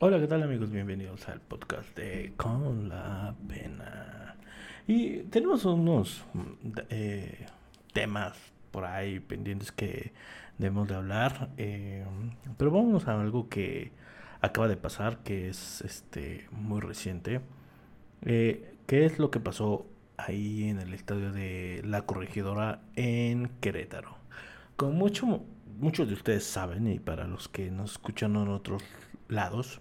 Hola, 0.00 0.20
¿qué 0.20 0.28
tal 0.28 0.44
amigos? 0.44 0.70
Bienvenidos 0.70 1.28
al 1.28 1.40
podcast 1.40 1.96
de 1.96 2.32
Con 2.36 2.88
la 2.88 3.34
Pena. 3.48 4.36
Y 4.86 5.24
tenemos 5.24 5.64
unos 5.64 6.24
eh, 6.88 7.46
temas 7.92 8.38
por 8.70 8.84
ahí 8.84 9.18
pendientes 9.18 9.72
que 9.72 10.12
debemos 10.56 10.86
de 10.86 10.94
hablar. 10.94 11.48
Eh, 11.56 12.04
pero 12.56 12.70
vamos 12.70 13.08
a 13.08 13.20
algo 13.20 13.48
que 13.48 13.90
acaba 14.40 14.68
de 14.68 14.76
pasar, 14.76 15.24
que 15.24 15.48
es 15.48 15.80
este 15.80 16.46
muy 16.52 16.80
reciente. 16.80 17.40
Eh, 18.22 18.76
¿Qué 18.86 19.04
es 19.04 19.18
lo 19.18 19.32
que 19.32 19.40
pasó 19.40 19.84
ahí 20.16 20.68
en 20.68 20.78
el 20.78 20.94
estadio 20.94 21.32
de 21.32 21.82
La 21.84 22.02
Corregidora 22.02 22.82
en 22.94 23.48
Querétaro? 23.60 24.16
Como 24.76 24.92
mucho, 24.92 25.42
muchos 25.80 26.06
de 26.06 26.14
ustedes 26.14 26.44
saben, 26.44 26.86
y 26.86 27.00
para 27.00 27.26
los 27.26 27.48
que 27.48 27.72
nos 27.72 27.90
escuchan 27.92 28.36
en 28.36 28.46
otros 28.46 28.84
lados, 29.26 29.80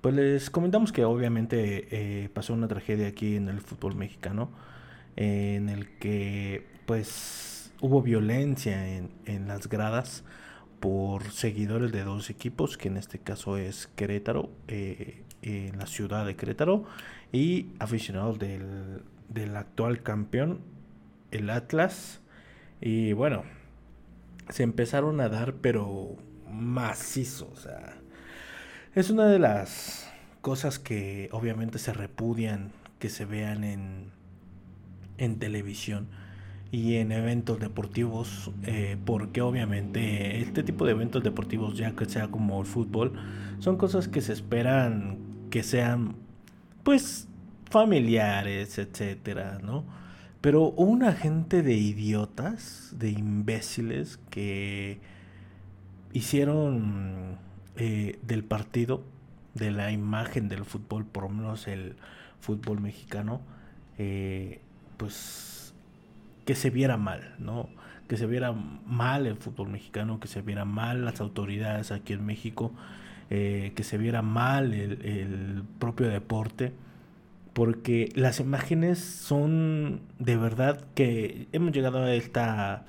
pues 0.00 0.14
les 0.14 0.50
comentamos 0.50 0.92
que 0.92 1.04
obviamente 1.04 1.88
eh, 1.90 2.28
pasó 2.30 2.54
una 2.54 2.68
tragedia 2.68 3.08
aquí 3.08 3.36
en 3.36 3.48
el 3.48 3.60
fútbol 3.60 3.94
mexicano, 3.94 4.50
en 5.16 5.68
el 5.68 5.98
que 5.98 6.66
pues 6.86 7.72
hubo 7.80 8.02
violencia 8.02 8.96
en, 8.96 9.10
en 9.26 9.48
las 9.48 9.68
gradas 9.68 10.24
por 10.80 11.30
seguidores 11.30 11.92
de 11.92 12.04
dos 12.04 12.30
equipos, 12.30 12.78
que 12.78 12.88
en 12.88 12.96
este 12.96 13.18
caso 13.18 13.58
es 13.58 13.86
Querétaro, 13.86 14.50
eh, 14.68 15.22
en 15.42 15.78
la 15.78 15.86
ciudad 15.86 16.26
de 16.26 16.36
Querétaro, 16.36 16.84
y 17.32 17.68
aficionados 17.78 18.38
del, 18.38 19.02
del 19.28 19.56
actual 19.56 20.02
campeón, 20.02 20.60
el 21.30 21.50
Atlas. 21.50 22.20
Y 22.80 23.12
bueno, 23.12 23.44
se 24.48 24.62
empezaron 24.62 25.20
a 25.20 25.28
dar, 25.28 25.54
pero 25.54 26.16
macizo, 26.50 27.50
o 27.52 27.56
sea, 27.56 27.98
es 28.94 29.10
una 29.10 29.26
de 29.26 29.38
las 29.38 30.10
cosas 30.40 30.78
que 30.78 31.28
obviamente 31.32 31.78
se 31.78 31.92
repudian 31.92 32.72
que 32.98 33.08
se 33.08 33.24
vean 33.24 33.64
en, 33.64 34.10
en 35.18 35.38
televisión 35.38 36.08
y 36.72 36.96
en 36.96 37.10
eventos 37.10 37.58
deportivos, 37.58 38.52
eh, 38.64 38.96
porque 39.04 39.40
obviamente 39.40 40.40
este 40.40 40.62
tipo 40.62 40.84
de 40.84 40.92
eventos 40.92 41.22
deportivos, 41.24 41.76
ya 41.76 41.96
que 41.96 42.04
sea 42.04 42.28
como 42.28 42.60
el 42.60 42.66
fútbol, 42.66 43.12
son 43.58 43.76
cosas 43.76 44.06
que 44.06 44.20
se 44.20 44.32
esperan 44.32 45.18
que 45.50 45.64
sean, 45.64 46.14
pues, 46.84 47.26
familiares, 47.70 48.78
etcétera, 48.78 49.58
¿no? 49.62 49.84
Pero 50.40 50.70
una 50.70 51.12
gente 51.12 51.62
de 51.62 51.74
idiotas, 51.74 52.94
de 52.98 53.10
imbéciles 53.10 54.20
que 54.30 55.00
hicieron 56.12 57.38
eh, 57.82 58.18
del 58.20 58.44
partido, 58.44 59.02
de 59.54 59.70
la 59.70 59.90
imagen 59.90 60.50
del 60.50 60.66
fútbol, 60.66 61.06
por 61.06 61.22
lo 61.22 61.30
menos 61.30 61.66
el 61.66 61.96
fútbol 62.38 62.78
mexicano, 62.78 63.40
eh, 63.96 64.60
pues 64.98 65.72
que 66.44 66.54
se 66.54 66.68
viera 66.68 66.98
mal, 66.98 67.34
¿no? 67.38 67.70
Que 68.06 68.18
se 68.18 68.26
viera 68.26 68.52
mal 68.52 69.26
el 69.26 69.36
fútbol 69.36 69.70
mexicano, 69.70 70.20
que 70.20 70.28
se 70.28 70.42
viera 70.42 70.66
mal 70.66 71.06
las 71.06 71.22
autoridades 71.22 71.90
aquí 71.90 72.12
en 72.12 72.26
México, 72.26 72.70
eh, 73.30 73.72
que 73.74 73.82
se 73.82 73.96
viera 73.96 74.20
mal 74.20 74.74
el, 74.74 75.00
el 75.06 75.62
propio 75.78 76.08
deporte 76.08 76.74
porque 77.54 78.12
las 78.14 78.40
imágenes 78.40 78.98
son 78.98 80.02
de 80.18 80.36
verdad 80.36 80.84
que 80.94 81.48
hemos 81.52 81.72
llegado 81.72 82.02
a 82.04 82.12
esta 82.12 82.84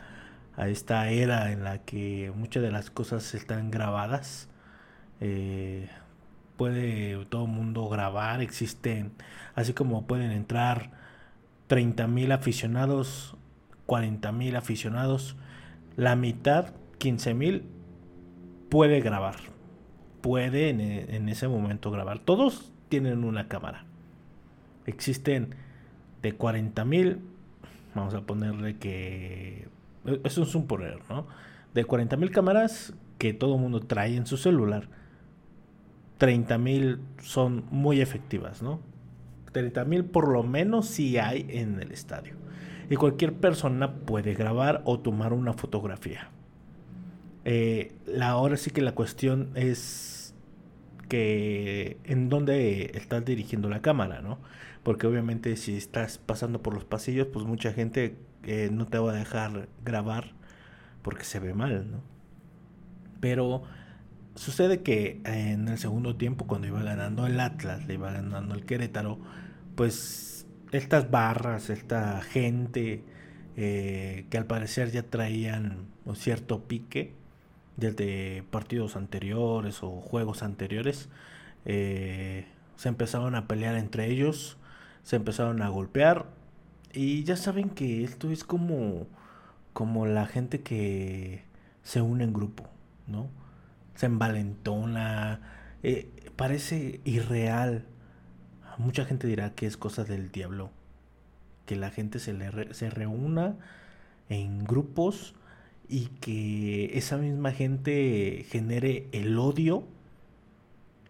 a 0.58 0.68
esta 0.68 1.10
era 1.10 1.54
en 1.54 1.64
la 1.64 1.80
que 1.80 2.34
muchas 2.36 2.62
de 2.62 2.72
las 2.72 2.90
cosas 2.92 3.34
están 3.34 3.72
grabadas 3.72 4.51
eh, 5.22 5.88
puede 6.58 7.26
todo 7.26 7.46
el 7.46 7.52
mundo 7.52 7.88
grabar 7.88 8.42
existen 8.42 9.14
así 9.56 9.74
como 9.74 10.06
pueden 10.06 10.32
entrar 10.32 10.92
30 11.68 12.08
mil 12.08 12.32
aficionados 12.34 13.38
40 13.86 14.32
mil 14.34 14.56
aficionados 14.56 15.38
la 15.96 16.16
mitad 16.16 16.74
15 16.98 17.34
mil 17.34 17.64
puede 18.72 19.02
grabar. 19.02 19.36
Puede 20.22 20.70
en, 20.70 20.80
en 20.80 21.30
ese 21.30 21.48
momento 21.48 21.92
grabar. 21.92 22.20
Todos 22.20 22.72
tienen 22.90 23.24
una 23.24 23.48
cámara. 23.48 23.86
Existen 24.86 25.56
de 26.22 26.34
40 26.34 26.86
mil, 26.86 27.20
vamos 27.94 28.14
a 28.14 28.22
ponerle 28.22 28.78
que, 28.78 29.68
eso 30.24 30.44
es 30.44 30.56
un 30.56 30.68
poner, 30.68 31.00
¿no? 31.10 31.28
De 31.74 31.84
40 31.84 32.16
mil 32.18 32.32
cámaras 32.32 32.94
que 33.18 33.34
todo 33.34 33.56
el 33.56 33.62
mundo 33.62 33.82
trae 33.82 34.16
en 34.16 34.26
su 34.26 34.38
celular, 34.38 34.88
30 36.22 36.60
mil 36.60 37.00
son 37.20 37.66
muy 37.72 38.00
efectivas, 38.00 38.62
¿no? 38.62 38.80
30 39.54 39.86
mil 39.86 40.06
por 40.06 40.28
lo 40.28 40.44
menos 40.44 40.86
si 40.86 41.18
hay 41.18 41.48
en 41.50 41.80
el 41.80 41.92
estadio. 41.92 42.36
Y 42.92 42.96
cualquier 42.96 43.34
persona 43.34 43.96
puede 43.96 44.36
grabar 44.36 44.84
o 44.86 45.00
tomar 45.00 45.34
una 45.34 45.54
fotografía. 45.54 46.30
Eh, 47.44 47.96
la, 48.06 48.30
ahora 48.30 48.56
sí 48.58 48.70
que 48.70 48.82
la 48.82 48.92
cuestión 48.94 49.50
es 49.56 50.36
que 51.10 51.98
en 52.04 52.30
dónde 52.30 52.92
estás 52.94 53.26
dirigiendo 53.26 53.68
la 53.68 53.82
cámara, 53.82 54.22
¿no? 54.22 54.38
porque 54.84 55.08
obviamente 55.08 55.56
si 55.58 55.76
estás 55.76 56.20
pasando 56.20 56.62
por 56.62 56.76
los 56.76 56.86
pasillos, 56.86 57.26
pues 57.34 57.48
mucha 57.48 57.74
gente 57.74 58.16
eh, 58.44 58.70
no 58.72 58.86
te 58.86 59.00
va 59.00 59.12
a 59.12 59.16
dejar 59.16 59.70
grabar 59.84 60.34
porque 61.02 61.24
se 61.24 61.40
ve 61.40 61.56
mal, 61.56 61.90
¿no? 61.90 62.04
Pero 63.20 63.64
sucede 64.36 64.82
que 64.82 65.22
en 65.26 65.68
el 65.68 65.78
segundo 65.78 66.16
tiempo, 66.16 66.48
cuando 66.48 66.68
iba 66.68 66.82
ganando 66.84 67.28
el 67.28 67.40
Atlas, 67.40 67.86
le 67.88 67.96
iba 67.96 68.12
ganando 68.12 68.56
el 68.56 68.66
Querétaro, 68.66 69.20
pues 69.76 70.46
estas 70.72 71.12
barras, 71.12 71.70
esta 71.70 72.22
gente 72.22 73.04
eh, 73.58 74.26
que 74.30 74.38
al 74.38 74.46
parecer 74.46 74.92
ya 74.92 75.04
traían 75.04 75.88
un 76.06 76.16
cierto 76.16 76.64
pique 76.64 77.14
desde 77.78 78.44
partidos 78.52 78.96
anteriores 78.96 79.84
o 79.84 79.90
juegos 80.02 80.44
anteriores, 80.44 81.10
eh, 81.66 82.46
se 82.76 82.90
empezaron 82.90 83.36
a 83.36 83.48
pelear 83.48 83.76
entre 83.76 84.08
ellos 84.10 84.58
se 85.04 85.16
empezaron 85.16 85.62
a 85.62 85.70
golpear 85.70 86.26
y 86.94 87.24
ya 87.24 87.36
saben 87.36 87.70
que 87.70 88.04
esto 88.04 88.30
es 88.32 88.44
como 88.44 89.08
como 89.74 90.06
la 90.06 90.26
gente 90.26 90.62
que 90.62 91.44
se 91.82 92.02
une 92.02 92.26
en 92.26 92.34
grupo, 92.34 92.66
¿no? 93.08 93.30
Se 94.02 94.08
envalentona, 94.08 95.42
eh, 95.84 96.10
parece 96.36 97.02
irreal. 97.06 97.86
Mucha 98.80 99.06
gente 99.06 99.28
dirá 99.28 99.54
que 99.54 99.68
es 99.68 99.78
cosa 99.78 100.04
del 100.04 100.32
diablo, 100.32 100.72
que 101.68 101.76
la 101.76 101.92
gente 101.92 102.18
se, 102.18 102.34
le 102.34 102.74
se 102.74 102.90
reúna 102.90 103.58
en 104.28 104.64
grupos 104.64 105.36
y 105.88 106.08
que 106.20 106.98
esa 106.98 107.18
misma 107.18 107.52
gente 107.52 108.44
genere 108.50 109.06
el 109.12 109.38
odio 109.38 109.84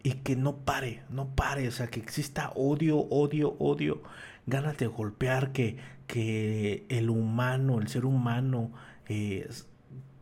y 0.03 0.15
que 0.15 0.35
no 0.35 0.57
pare, 0.57 1.01
no 1.09 1.33
pare, 1.33 1.69
o 1.69 1.71
sea, 1.71 1.87
que 1.87 2.01
exista 2.01 2.51
odio, 2.55 2.97
odio, 2.97 3.55
odio, 3.57 4.03
ganas 4.47 4.77
de 4.77 4.87
golpear, 4.87 5.53
que, 5.53 5.77
que 6.07 6.85
el 6.89 7.09
humano, 7.09 7.79
el 7.79 7.87
ser 7.87 8.03
humano, 8.03 8.73
eh, 9.07 9.49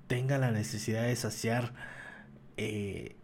tenga 0.05 0.37
la 0.37 0.51
necesidad 0.51 1.07
de 1.07 1.15
saciar 1.15 1.73
eh, 2.59 3.15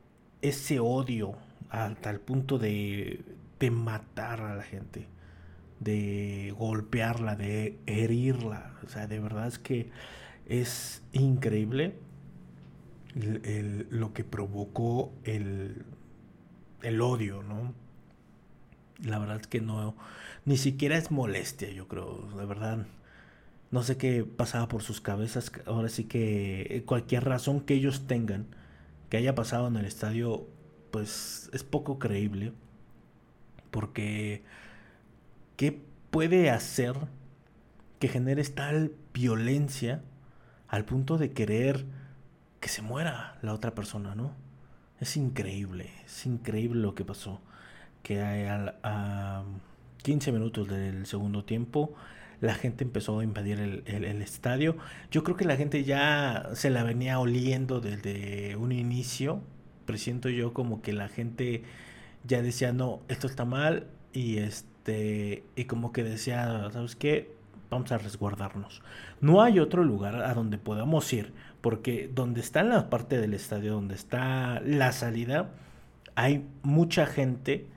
ese 0.42 0.80
odio 0.80 1.36
hasta 1.70 2.10
el 2.10 2.20
punto 2.20 2.58
de, 2.58 3.24
de 3.60 3.72
matar 3.72 4.42
a 4.42 4.56
la 4.56 4.64
gente, 4.64 5.08
de 5.80 6.54
golpearla, 6.58 7.36
de 7.36 7.78
herirla, 7.86 8.74
o 8.86 8.90
sea, 8.90 9.08
de 9.08 9.20
verdad 9.20 9.48
es 9.48 9.60
que 9.60 9.90
es 10.48 11.04
increíble 11.12 11.96
lo 13.90 14.14
que 14.14 14.24
provocó 14.24 15.12
el 15.24 15.86
el 16.86 17.02
odio, 17.02 17.44
¿no? 17.44 17.74
La 19.04 19.20
verdad 19.20 19.42
es 19.42 19.48
que 19.48 19.60
no, 19.62 19.96
ni 20.46 20.58
siquiera 20.58 20.98
es 20.98 21.12
molestia, 21.12 21.70
yo 21.72 21.88
creo, 21.88 22.30
la 22.36 22.46
verdad. 22.46 22.86
No 23.72 23.84
sé 23.84 23.98
qué 23.98 24.24
pasaba 24.24 24.68
por 24.68 24.84
sus 24.84 25.02
cabezas. 25.02 25.52
Ahora 25.66 25.90
sí 25.90 26.06
que 26.06 26.84
cualquier 26.86 27.26
razón 27.26 27.62
que 27.62 27.74
ellos 27.74 28.08
tengan 28.08 28.48
que 29.10 29.18
haya 29.18 29.36
pasado 29.36 29.68
en 29.68 29.76
el 29.76 29.86
estadio, 29.86 30.48
pues 30.92 31.50
es 31.54 31.64
poco 31.64 32.00
creíble. 32.00 32.54
Porque, 33.72 34.44
¿qué 35.58 35.82
puede 36.12 36.50
hacer 36.50 36.96
que 38.00 38.08
genere 38.08 38.44
tal 38.44 38.94
violencia 39.14 40.02
al 40.68 40.86
punto 40.86 41.18
de 41.18 41.32
querer 41.32 41.86
que 42.60 42.70
se 42.70 42.82
muera 42.82 43.38
la 43.42 43.54
otra 43.54 43.76
persona, 43.76 44.16
¿no? 44.16 44.34
Es 45.00 45.18
increíble, 45.18 45.92
es 46.06 46.26
increíble 46.26 46.82
lo 46.82 46.96
que 46.96 47.06
pasó. 47.06 47.42
Que 48.02 48.22
a, 48.22 49.44
15 50.04 50.32
minutos 50.32 50.68
del 50.68 51.06
segundo 51.06 51.44
tiempo 51.44 51.96
la 52.42 52.56
gente 52.56 52.84
empezó 52.84 53.20
a 53.20 53.24
invadir 53.24 53.60
el, 53.60 54.22
estadio. 54.22 54.78
Yo 55.12 55.24
creo 55.24 55.38
que 55.38 55.46
la 55.46 55.56
gente 55.56 55.84
ya 55.84 56.50
se 56.54 56.70
la 56.70 56.84
venía 56.84 57.20
oliendo 57.20 57.82
desde 57.82 58.56
un 58.56 58.72
inicio, 58.72 59.42
presiento 59.86 60.30
yo 60.30 60.54
como 60.54 60.82
que 60.82 60.94
la 60.94 61.08
gente 61.08 61.64
ya 62.24 62.42
decía, 62.42 62.74
no, 62.74 63.02
esto 63.08 63.28
está 63.28 63.46
mal 63.46 63.88
y 64.14 64.38
este, 64.38 65.44
y 65.56 65.66
como 65.66 65.92
que 65.92 66.04
decía, 66.04 66.70
¿sabes 66.72 66.96
qué? 66.96 67.36
Vamos 67.70 67.92
a 67.92 67.98
resguardarnos. 67.98 68.82
No 69.22 69.42
hay 69.42 69.60
otro 69.60 69.84
lugar 69.84 70.24
a 70.24 70.34
donde 70.34 70.58
podamos 70.58 71.12
ir, 71.14 71.34
porque 71.62 72.10
donde 72.14 72.42
está 72.42 72.64
la 72.64 72.90
parte 72.90 73.18
del 73.20 73.34
estadio, 73.34 73.74
donde 73.74 73.96
está 73.96 74.62
la 74.62 74.92
salida, 74.92 75.52
hay 76.16 76.46
mucha 76.64 77.06
gente 77.06 77.68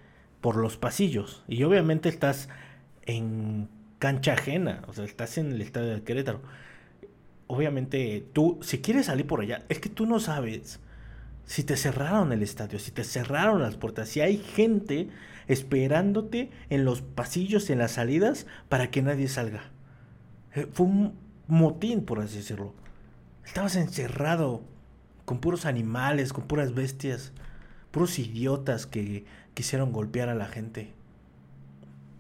por 0.41 0.57
los 0.57 0.77
pasillos 0.77 1.43
y 1.49 1.63
obviamente 1.65 2.09
estás 2.09 2.49
en 3.07 3.69
cancha 3.99 4.35
ajena, 4.35 4.83
o 4.87 4.93
sea, 4.93 5.05
estás 5.05 5.39
en 5.39 5.53
el 5.53 5.61
estadio 5.61 5.95
de 5.95 6.03
Querétaro. 6.03 6.41
Obviamente 7.47 8.27
tú, 8.33 8.59
si 8.63 8.79
quieres 8.79 9.07
salir 9.07 9.27
por 9.27 9.41
allá, 9.41 9.65
es 9.69 9.81
que 9.81 9.89
tú 9.89 10.07
no 10.07 10.21
sabes 10.21 10.81
si 11.47 11.65
te 11.65 11.77
cerraron 11.77 12.33
el 12.33 12.43
estadio, 12.43 12.79
si 12.79 12.91
te 12.91 13.05
cerraron 13.05 13.63
las 13.63 13.77
puertas, 13.77 14.11
si 14.11 14.21
hay 14.21 14.37
gente 14.37 15.09
esperándote 15.47 16.51
en 16.69 16.85
los 16.85 17.01
pasillos, 17.01 17.71
en 17.71 17.79
las 17.79 17.93
salidas, 17.93 18.47
para 18.69 18.91
que 18.91 19.01
nadie 19.01 19.29
salga. 19.29 19.71
Eh, 20.55 20.67
fue 20.71 20.87
un 20.87 21.15
motín, 21.47 22.05
por 22.05 22.21
así 22.21 22.37
decirlo. 22.37 22.75
Estabas 23.47 23.77
encerrado 23.77 24.63
con 25.25 25.41
puros 25.41 25.65
animales, 25.65 26.35
con 26.35 26.47
puras 26.47 26.75
bestias, 26.75 27.33
puros 27.91 28.19
idiotas 28.19 28.87
que 28.87 29.25
quisieron 29.55 29.91
golpear 29.91 30.29
a 30.29 30.35
la 30.35 30.47
gente. 30.47 30.93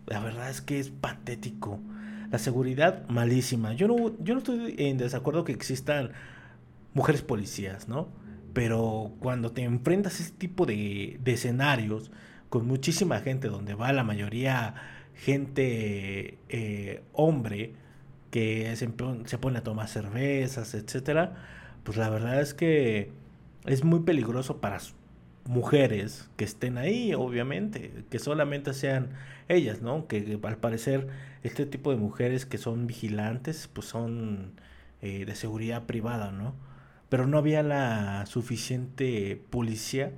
La 0.08 0.20
verdad 0.20 0.50
es 0.50 0.60
que 0.60 0.78
es 0.78 0.90
patético. 0.90 1.80
La 2.30 2.38
seguridad 2.38 3.08
malísima. 3.08 3.72
Yo 3.72 3.88
no, 3.88 4.12
yo 4.22 4.34
no 4.34 4.38
estoy 4.38 4.74
en 4.78 4.98
desacuerdo 4.98 5.44
que 5.44 5.52
existan 5.52 6.12
mujeres 6.94 7.22
policías, 7.22 7.88
¿no? 7.88 8.08
Pero 8.52 9.12
cuando 9.20 9.52
te 9.52 9.62
enfrentas 9.62 10.20
a 10.20 10.22
este 10.24 10.36
tipo 10.36 10.66
de, 10.66 11.20
escenarios 11.24 12.10
con 12.48 12.66
muchísima 12.66 13.20
gente, 13.20 13.48
donde 13.48 13.74
va 13.74 13.92
la 13.92 14.04
mayoría 14.04 14.74
gente 15.14 16.38
eh, 16.48 17.02
hombre 17.12 17.74
que 18.30 18.74
se, 18.76 18.88
se, 19.24 19.38
pone 19.38 19.58
a 19.58 19.62
tomar 19.62 19.88
cervezas, 19.88 20.74
etcétera, 20.74 21.34
pues 21.82 21.96
la 21.96 22.08
verdad 22.10 22.40
es 22.40 22.54
que 22.54 23.10
es 23.64 23.84
muy 23.84 24.00
peligroso 24.00 24.60
para 24.60 24.78
mujeres 25.48 26.30
que 26.36 26.44
estén 26.44 26.78
ahí, 26.78 27.14
obviamente, 27.14 28.04
que 28.10 28.20
solamente 28.20 28.72
sean 28.74 29.10
ellas, 29.48 29.82
¿no? 29.82 30.06
Que, 30.06 30.38
al 30.40 30.56
parecer 30.58 31.08
este 31.42 31.66
tipo 31.66 31.90
de 31.90 31.96
mujeres 31.96 32.46
que 32.46 32.58
son 32.58 32.86
vigilantes, 32.86 33.68
pues 33.72 33.88
son 33.88 34.52
eh, 35.02 35.24
de 35.24 35.34
seguridad 35.34 35.84
privada, 35.86 36.30
¿no? 36.30 36.54
pero 37.08 37.26
no 37.26 37.38
había 37.38 37.62
la 37.62 38.26
suficiente 38.26 39.40
policía 39.50 40.12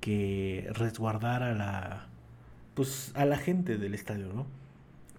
que 0.00 0.68
resguardara 0.72 1.54
la 1.54 2.08
pues 2.74 3.12
a 3.14 3.24
la 3.24 3.38
gente 3.38 3.78
del 3.78 3.94
estadio, 3.94 4.32
¿no? 4.32 4.46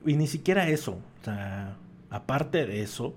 Y 0.05 0.17
ni 0.17 0.27
siquiera 0.27 0.67
eso, 0.67 0.99
o 1.21 1.23
sea, 1.23 1.77
aparte 2.09 2.65
de 2.65 2.81
eso, 2.81 3.15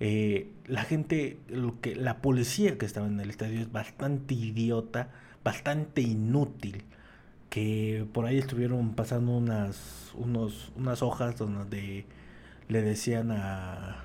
eh, 0.00 0.50
la 0.66 0.82
gente, 0.84 1.38
lo 1.48 1.80
que, 1.80 1.94
la 1.94 2.18
policía 2.22 2.78
que 2.78 2.86
estaba 2.86 3.06
en 3.06 3.20
el 3.20 3.30
estadio 3.30 3.60
es 3.60 3.70
bastante 3.70 4.34
idiota, 4.34 5.10
bastante 5.44 6.00
inútil, 6.00 6.84
que 7.50 8.06
por 8.12 8.26
ahí 8.26 8.38
estuvieron 8.38 8.94
pasando 8.94 9.32
unas, 9.32 10.12
unos, 10.14 10.72
unas 10.76 11.02
hojas 11.02 11.36
donde 11.36 12.06
le 12.68 12.82
decían 12.82 13.30
a, 13.30 14.04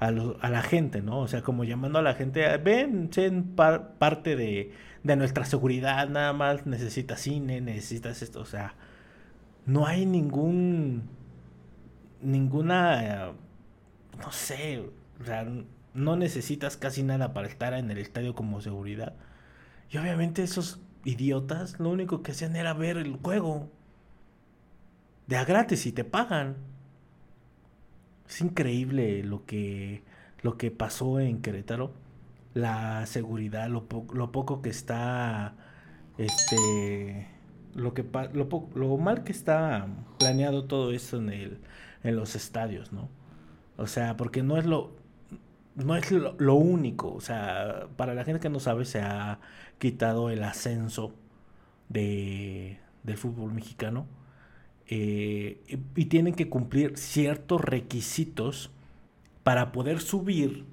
a, 0.00 0.10
la 0.10 0.62
gente, 0.62 1.02
¿no? 1.02 1.20
O 1.20 1.28
sea, 1.28 1.42
como 1.42 1.64
llamando 1.64 1.98
a 1.98 2.02
la 2.02 2.14
gente, 2.14 2.56
ven, 2.58 3.10
sean 3.12 3.54
parte 3.54 4.36
de, 4.36 4.72
de 5.04 5.16
nuestra 5.16 5.44
seguridad, 5.44 6.08
nada 6.08 6.32
más 6.32 6.66
necesitas 6.66 7.20
cine, 7.20 7.60
necesitas 7.60 8.22
esto, 8.22 8.40
o 8.40 8.44
sea, 8.44 8.74
no 9.66 9.86
hay 9.86 10.06
ningún, 10.06 11.08
ninguna, 12.22 13.32
no 14.18 14.32
sé, 14.32 14.80
o 15.20 15.24
sea, 15.24 15.46
no 15.94 16.16
necesitas 16.16 16.76
casi 16.76 17.02
nada 17.02 17.32
para 17.32 17.48
estar 17.48 17.74
en 17.74 17.90
el 17.90 17.98
estadio 17.98 18.34
como 18.34 18.60
seguridad. 18.60 19.14
Y 19.90 19.98
obviamente 19.98 20.42
esos 20.42 20.80
idiotas 21.04 21.78
lo 21.80 21.90
único 21.90 22.22
que 22.22 22.32
hacían 22.32 22.56
era 22.56 22.74
ver 22.74 22.98
el 22.98 23.16
juego 23.16 23.70
de 25.26 25.36
a 25.36 25.44
gratis 25.44 25.86
y 25.86 25.92
te 25.92 26.04
pagan. 26.04 26.56
Es 28.28 28.40
increíble 28.40 29.22
lo 29.22 29.46
que, 29.46 30.02
lo 30.42 30.58
que 30.58 30.70
pasó 30.70 31.20
en 31.20 31.40
Querétaro. 31.40 31.92
La 32.54 33.06
seguridad, 33.06 33.68
lo, 33.68 33.86
lo 34.12 34.32
poco 34.32 34.62
que 34.62 34.70
está. 34.70 35.54
Este. 36.18 37.28
Lo, 37.74 37.94
que, 37.94 38.04
lo, 38.32 38.68
lo 38.74 38.96
mal 38.96 39.22
que 39.22 39.32
está 39.32 39.86
planeado 40.18 40.64
todo 40.64 40.92
esto 40.92 41.18
en, 41.18 41.28
el, 41.30 41.58
en 42.02 42.16
los 42.16 42.34
estadios, 42.34 42.92
¿no? 42.92 43.08
O 43.76 43.86
sea, 43.86 44.16
porque 44.16 44.42
no 44.42 44.56
es 44.58 44.66
lo, 44.66 44.97
no 45.84 45.96
es 45.96 46.10
lo, 46.10 46.54
único. 46.54 47.12
O 47.12 47.20
sea, 47.20 47.88
para 47.96 48.14
la 48.14 48.24
gente 48.24 48.40
que 48.40 48.48
no 48.48 48.60
sabe, 48.60 48.84
se 48.84 49.00
ha 49.00 49.40
quitado 49.78 50.30
el 50.30 50.42
ascenso 50.42 51.14
de, 51.88 52.78
del 53.02 53.16
fútbol 53.16 53.52
mexicano. 53.52 54.06
Eh, 54.88 55.60
y 55.96 56.06
tienen 56.06 56.34
que 56.34 56.48
cumplir 56.48 56.96
ciertos 56.96 57.60
requisitos 57.60 58.70
para 59.42 59.72
poder 59.72 60.00
subir 60.00 60.64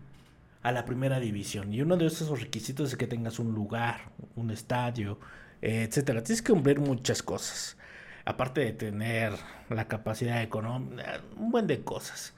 a 0.63 0.71
la 0.71 0.85
primera 0.85 1.19
división. 1.19 1.73
Y 1.73 1.81
uno 1.81 1.97
de 1.97 2.07
esos 2.07 2.39
requisitos 2.39 2.89
es 2.91 2.97
que 2.97 3.07
tengas 3.07 3.39
un 3.39 3.53
lugar, 3.53 4.11
un 4.35 4.51
estadio, 4.51 5.19
etcétera. 5.61 6.23
Tienes 6.23 6.41
que 6.41 6.53
cumplir 6.53 6.79
muchas 6.79 7.21
cosas. 7.23 7.77
Aparte 8.25 8.61
de 8.61 8.73
tener 8.73 9.33
la 9.69 9.87
capacidad 9.87 10.41
económica, 10.41 11.21
un 11.37 11.51
buen 11.51 11.67
de 11.67 11.81
cosas. 11.83 12.33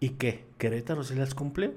¿Y 0.00 0.10
qué? 0.10 0.44
¿Querétaro 0.58 1.02
se 1.04 1.14
las 1.14 1.34
cumple? 1.34 1.74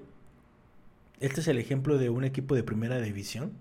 Este 1.19 1.41
es 1.41 1.47
el 1.47 1.57
ejemplo 1.57 1.97
de 1.97 2.09
un 2.09 2.23
equipo 2.23 2.55
de 2.55 2.63
primera 2.63 2.99
división 2.99 3.53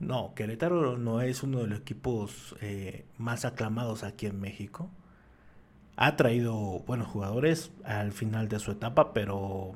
no, 0.00 0.34
Querétaro 0.34 0.98
no 0.98 1.20
es 1.20 1.42
uno 1.42 1.60
de 1.60 1.66
los 1.68 1.80
equipos 1.80 2.56
eh, 2.60 3.04
más 3.18 3.44
aclamados 3.44 4.02
aquí 4.02 4.26
en 4.26 4.40
México. 4.40 4.90
Ha 5.96 6.16
traído 6.16 6.80
buenos 6.80 7.08
jugadores 7.08 7.70
al 7.84 8.12
final 8.12 8.48
de 8.48 8.58
su 8.58 8.72
etapa, 8.72 9.12
pero 9.12 9.72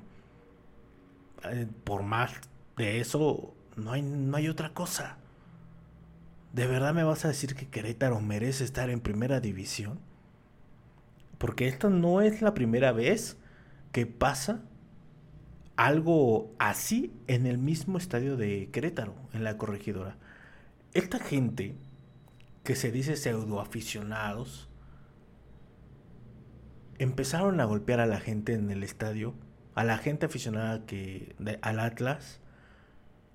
eh, 1.44 1.66
por 1.84 2.02
más 2.02 2.32
de 2.76 3.00
eso, 3.00 3.54
no 3.76 3.92
hay, 3.92 4.02
no 4.02 4.36
hay 4.36 4.48
otra 4.48 4.74
cosa. 4.74 5.16
¿De 6.52 6.66
verdad 6.66 6.94
me 6.94 7.04
vas 7.04 7.24
a 7.24 7.28
decir 7.28 7.54
que 7.54 7.68
Querétaro 7.68 8.20
merece 8.20 8.64
estar 8.64 8.90
en 8.90 9.00
primera 9.00 9.40
división? 9.40 10.00
Porque 11.38 11.68
esta 11.68 11.88
no 11.88 12.20
es 12.20 12.42
la 12.42 12.54
primera 12.54 12.90
vez 12.90 13.36
que 13.92 14.06
pasa 14.06 14.60
algo 15.78 16.52
así 16.58 17.12
en 17.28 17.46
el 17.46 17.56
mismo 17.56 17.98
estadio 17.98 18.36
de 18.36 18.68
Querétaro, 18.72 19.14
en 19.32 19.44
la 19.44 19.56
corregidora. 19.56 20.16
Esta 20.92 21.20
gente 21.20 21.76
que 22.64 22.74
se 22.74 22.90
dice 22.90 23.14
pseudo 23.14 23.60
aficionados 23.60 24.68
empezaron 26.98 27.60
a 27.60 27.64
golpear 27.64 28.00
a 28.00 28.06
la 28.06 28.18
gente 28.18 28.54
en 28.54 28.72
el 28.72 28.82
estadio, 28.82 29.34
a 29.76 29.84
la 29.84 29.98
gente 29.98 30.26
aficionada 30.26 30.84
que 30.84 31.36
al 31.62 31.78
Atlas, 31.78 32.40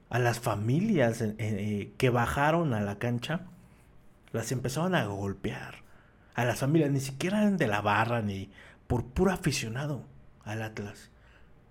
a 0.09 0.19
las 0.19 0.41
familias 0.41 1.21
eh, 1.21 1.35
eh, 1.39 1.93
que 1.97 2.09
bajaron 2.09 2.73
a 2.73 2.81
la 2.81 2.99
cancha, 2.99 3.45
las 4.33 4.51
empezaron 4.51 4.95
a 4.95 5.05
golpear. 5.05 5.75
A 6.35 6.43
las 6.43 6.59
familias, 6.59 6.91
ni 6.91 6.99
siquiera 6.99 7.39
eran 7.39 7.55
de 7.55 7.67
la 7.67 7.79
barra, 7.79 8.21
ni 8.21 8.51
por 8.87 9.05
puro 9.05 9.31
aficionado 9.31 10.05
al 10.43 10.61
Atlas. 10.61 11.12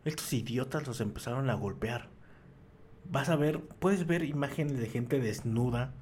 Estos 0.05 0.33
idiotas 0.33 0.87
los 0.87 1.01
empezaron 1.01 1.49
a 1.49 1.55
golpear. 1.55 2.09
Vas 3.11 3.29
a 3.29 3.37
ver, 3.37 3.61
puedes 3.61 4.07
ver 4.07 4.25
imágenes 4.25 4.79
de 4.79 4.89
gente 4.89 5.21
desnuda, 5.21 5.93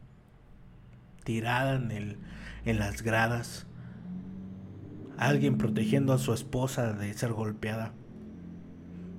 tirada 1.24 1.74
en, 1.74 1.90
el, 1.90 2.18
en 2.64 2.78
las 2.78 3.02
gradas. 3.02 3.66
Alguien 5.18 5.58
protegiendo 5.58 6.14
a 6.14 6.18
su 6.18 6.32
esposa 6.32 6.92
de 6.94 7.12
ser 7.12 7.32
golpeada. 7.32 7.92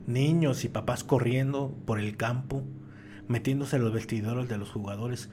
Niños 0.08 0.66
y 0.66 0.70
papás 0.70 1.04
corriendo 1.04 1.76
por 1.86 2.00
el 2.00 2.18
campo, 2.18 2.64
metiéndose 3.28 3.76
en 3.76 3.84
los 3.84 3.94
vestidores 3.94 4.50
de 4.50 4.58
los 4.58 4.72
jugadores. 4.72 5.30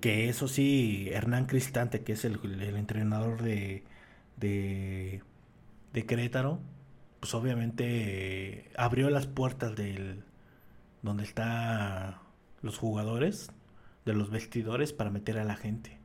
Que 0.00 0.28
eso 0.28 0.48
sí, 0.48 1.08
Hernán 1.12 1.46
Cristante, 1.46 2.02
que 2.02 2.14
es 2.14 2.24
el, 2.24 2.40
el 2.44 2.76
entrenador 2.76 3.42
de, 3.42 3.84
de, 4.36 5.22
de 5.92 6.04
Querétaro, 6.04 6.60
pues 7.20 7.34
obviamente 7.34 8.70
abrió 8.76 9.10
las 9.10 9.26
puertas 9.26 9.76
del 9.76 10.24
donde 11.02 11.24
están 11.24 12.16
los 12.62 12.78
jugadores 12.78 13.50
de 14.04 14.14
los 14.14 14.30
vestidores 14.30 14.92
para 14.92 15.10
meter 15.10 15.38
a 15.38 15.44
la 15.44 15.56
gente. 15.56 15.98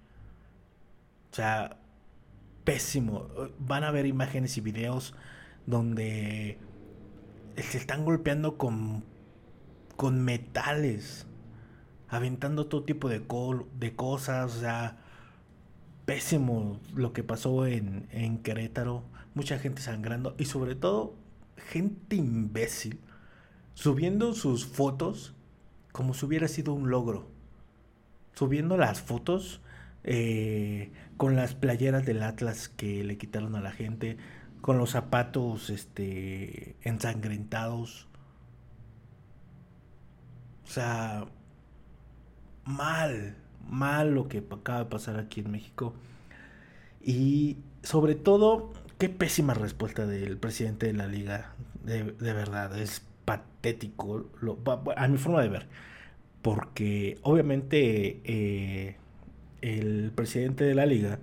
O 1.32 1.36
sea, 1.36 1.78
pésimo. 2.64 3.28
Van 3.60 3.84
a 3.84 3.92
ver 3.92 4.06
imágenes 4.06 4.58
y 4.58 4.62
videos 4.62 5.14
donde 5.66 6.58
se 7.58 7.78
están 7.78 8.06
golpeando 8.06 8.58
con 8.58 9.04
con 9.96 10.24
metales 10.24 11.28
aventando 12.12 12.66
todo 12.66 12.84
tipo 12.84 13.08
de, 13.08 13.24
de 13.80 13.96
cosas, 13.96 14.58
o 14.58 14.60
sea, 14.60 14.98
pésimo 16.06 16.80
lo 16.94 17.14
que 17.14 17.24
pasó 17.24 17.66
en, 17.66 18.08
en 18.12 18.40
Querétaro, 18.40 19.04
mucha 19.34 19.58
gente 19.60 19.82
sangrando 19.82 20.36
y 20.38 20.46
sobre 20.46 20.76
todo 20.76 21.16
gente 21.58 22.16
imbécil 22.16 23.00
subiendo 23.74 24.34
sus 24.34 24.66
fotos 24.66 25.34
como 25.92 26.14
si 26.14 26.26
hubiera 26.26 26.48
sido 26.48 26.74
un 26.74 26.90
logro, 26.90 27.28
subiendo 28.34 28.78
las 28.78 29.02
fotos 29.02 29.62
eh, 30.04 30.92
con 31.18 31.36
las 31.36 31.54
playeras 31.56 32.06
del 32.06 32.24
Atlas 32.24 32.70
que 32.70 33.04
le 33.04 33.18
quitaron 33.18 33.56
a 33.56 33.62
la 33.62 33.72
gente, 33.72 34.18
con 34.62 34.78
los 34.78 34.92
zapatos 34.92 35.70
este, 35.70 36.76
ensangrentados. 36.82 38.08
O 40.66 40.68
sea, 40.68 41.26
mal, 42.64 43.36
mal 43.68 44.14
lo 44.14 44.28
que 44.28 44.44
acaba 44.50 44.80
de 44.80 44.86
pasar 44.86 45.20
aquí 45.20 45.42
en 45.42 45.52
México. 45.52 45.94
Y 47.02 47.58
sobre 47.84 48.16
todo, 48.16 48.72
qué 49.02 49.10
pésima 49.10 49.56
respuesta 49.56 50.06
del 50.06 50.38
presidente 50.38 50.86
de 50.86 50.94
la 50.94 51.08
liga. 51.08 51.56
De, 51.84 52.04
verdad, 52.34 52.78
es 52.80 53.02
patético 53.26 54.30
a 54.96 55.08
mi 55.08 55.18
forma 55.18 55.42
de 55.42 55.50
ver. 55.50 55.68
Porque 56.44 57.18
obviamente 57.24 58.22
eh, 58.26 58.98
el 59.62 60.12
presidente 60.14 60.66
de 60.66 60.76
la 60.76 60.86
liga 60.86 61.18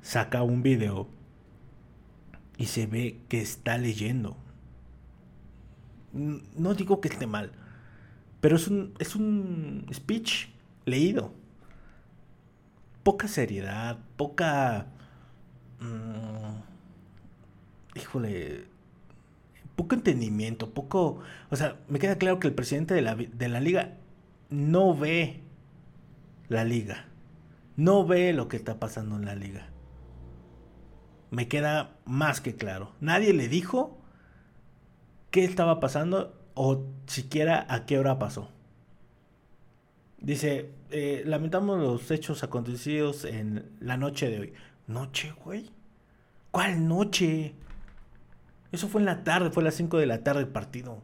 saca 0.00 0.42
un 0.42 0.62
video 0.62 1.06
y 2.56 2.64
se 2.64 2.86
ve 2.86 3.18
que 3.28 3.42
está 3.42 3.76
leyendo. 3.76 4.38
No 6.14 6.72
digo 6.72 7.02
que 7.02 7.08
esté 7.08 7.26
mal, 7.26 7.52
pero 8.40 8.56
es 8.56 8.68
un, 8.68 8.94
es 8.98 9.14
un 9.14 9.84
speech 9.92 10.48
leído. 10.86 11.34
Poca 13.02 13.28
seriedad, 13.28 13.98
poca... 14.16 14.86
Mm, 15.78 16.71
híjole, 17.94 18.66
poco 19.76 19.94
entendimiento, 19.94 20.70
poco... 20.70 21.20
O 21.50 21.56
sea, 21.56 21.80
me 21.88 21.98
queda 21.98 22.18
claro 22.18 22.38
que 22.38 22.48
el 22.48 22.54
presidente 22.54 22.94
de 22.94 23.02
la, 23.02 23.14
de 23.14 23.48
la 23.48 23.60
liga 23.60 23.96
no 24.50 24.96
ve 24.96 25.40
la 26.48 26.64
liga 26.64 27.06
no 27.76 28.06
ve 28.06 28.32
lo 28.32 28.48
que 28.48 28.56
está 28.56 28.78
pasando 28.78 29.16
en 29.16 29.24
la 29.24 29.34
liga. 29.34 29.68
Me 31.30 31.48
queda 31.48 31.96
más 32.04 32.40
que 32.40 32.56
claro. 32.56 32.92
Nadie 33.00 33.32
le 33.32 33.48
dijo 33.48 33.98
qué 35.30 35.44
estaba 35.44 35.80
pasando 35.80 36.38
o 36.54 36.84
siquiera 37.06 37.66
a 37.68 37.86
qué 37.86 37.98
hora 37.98 38.18
pasó. 38.18 38.50
Dice, 40.18 40.70
eh, 40.90 41.22
lamentamos 41.26 41.80
los 41.80 42.10
hechos 42.10 42.44
acontecidos 42.44 43.24
en 43.24 43.72
la 43.80 43.96
noche 43.96 44.30
de 44.30 44.38
hoy. 44.38 44.52
¿Noche, 44.86 45.32
güey? 45.44 45.70
¿Cuál 46.50 46.86
noche? 46.86 47.54
Eso 48.72 48.88
fue 48.88 49.00
en 49.02 49.06
la 49.06 49.22
tarde, 49.22 49.50
fue 49.50 49.62
a 49.62 49.64
las 49.64 49.74
5 49.74 49.98
de 49.98 50.06
la 50.06 50.24
tarde 50.24 50.40
el 50.40 50.48
partido. 50.48 51.02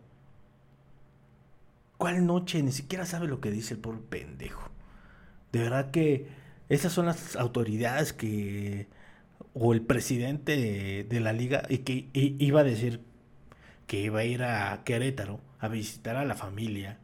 ¿Cuál 1.99 2.27
noche? 2.27 2.63
Ni 2.63 2.73
siquiera 2.73 3.05
sabe 3.05 3.27
lo 3.27 3.41
que 3.41 3.51
dice 3.51 3.75
el 3.75 3.81
pobre 3.81 4.01
pendejo. 4.09 4.71
De 5.53 5.61
verdad 5.61 5.91
que 5.91 6.29
esas 6.69 6.93
son 6.93 7.07
las 7.07 7.37
autoridades 7.37 8.13
que, 8.13 8.89
o 9.55 9.73
el 9.75 9.83
presidente 9.83 11.05
de, 11.05 11.21
la 11.21 11.33
liga, 11.33 11.63
y 11.69 11.79
que 11.79 12.09
iba 12.15 12.61
a 12.61 12.65
decir 12.65 13.03
que 13.87 14.01
iba 14.01 14.21
a 14.21 14.25
ir 14.25 14.43
a 14.45 14.85
Querétaro 14.85 15.41
a 15.59 15.69
visitar 15.69 16.17
a 16.17 16.25
la 16.25 16.35
familia 16.35 16.99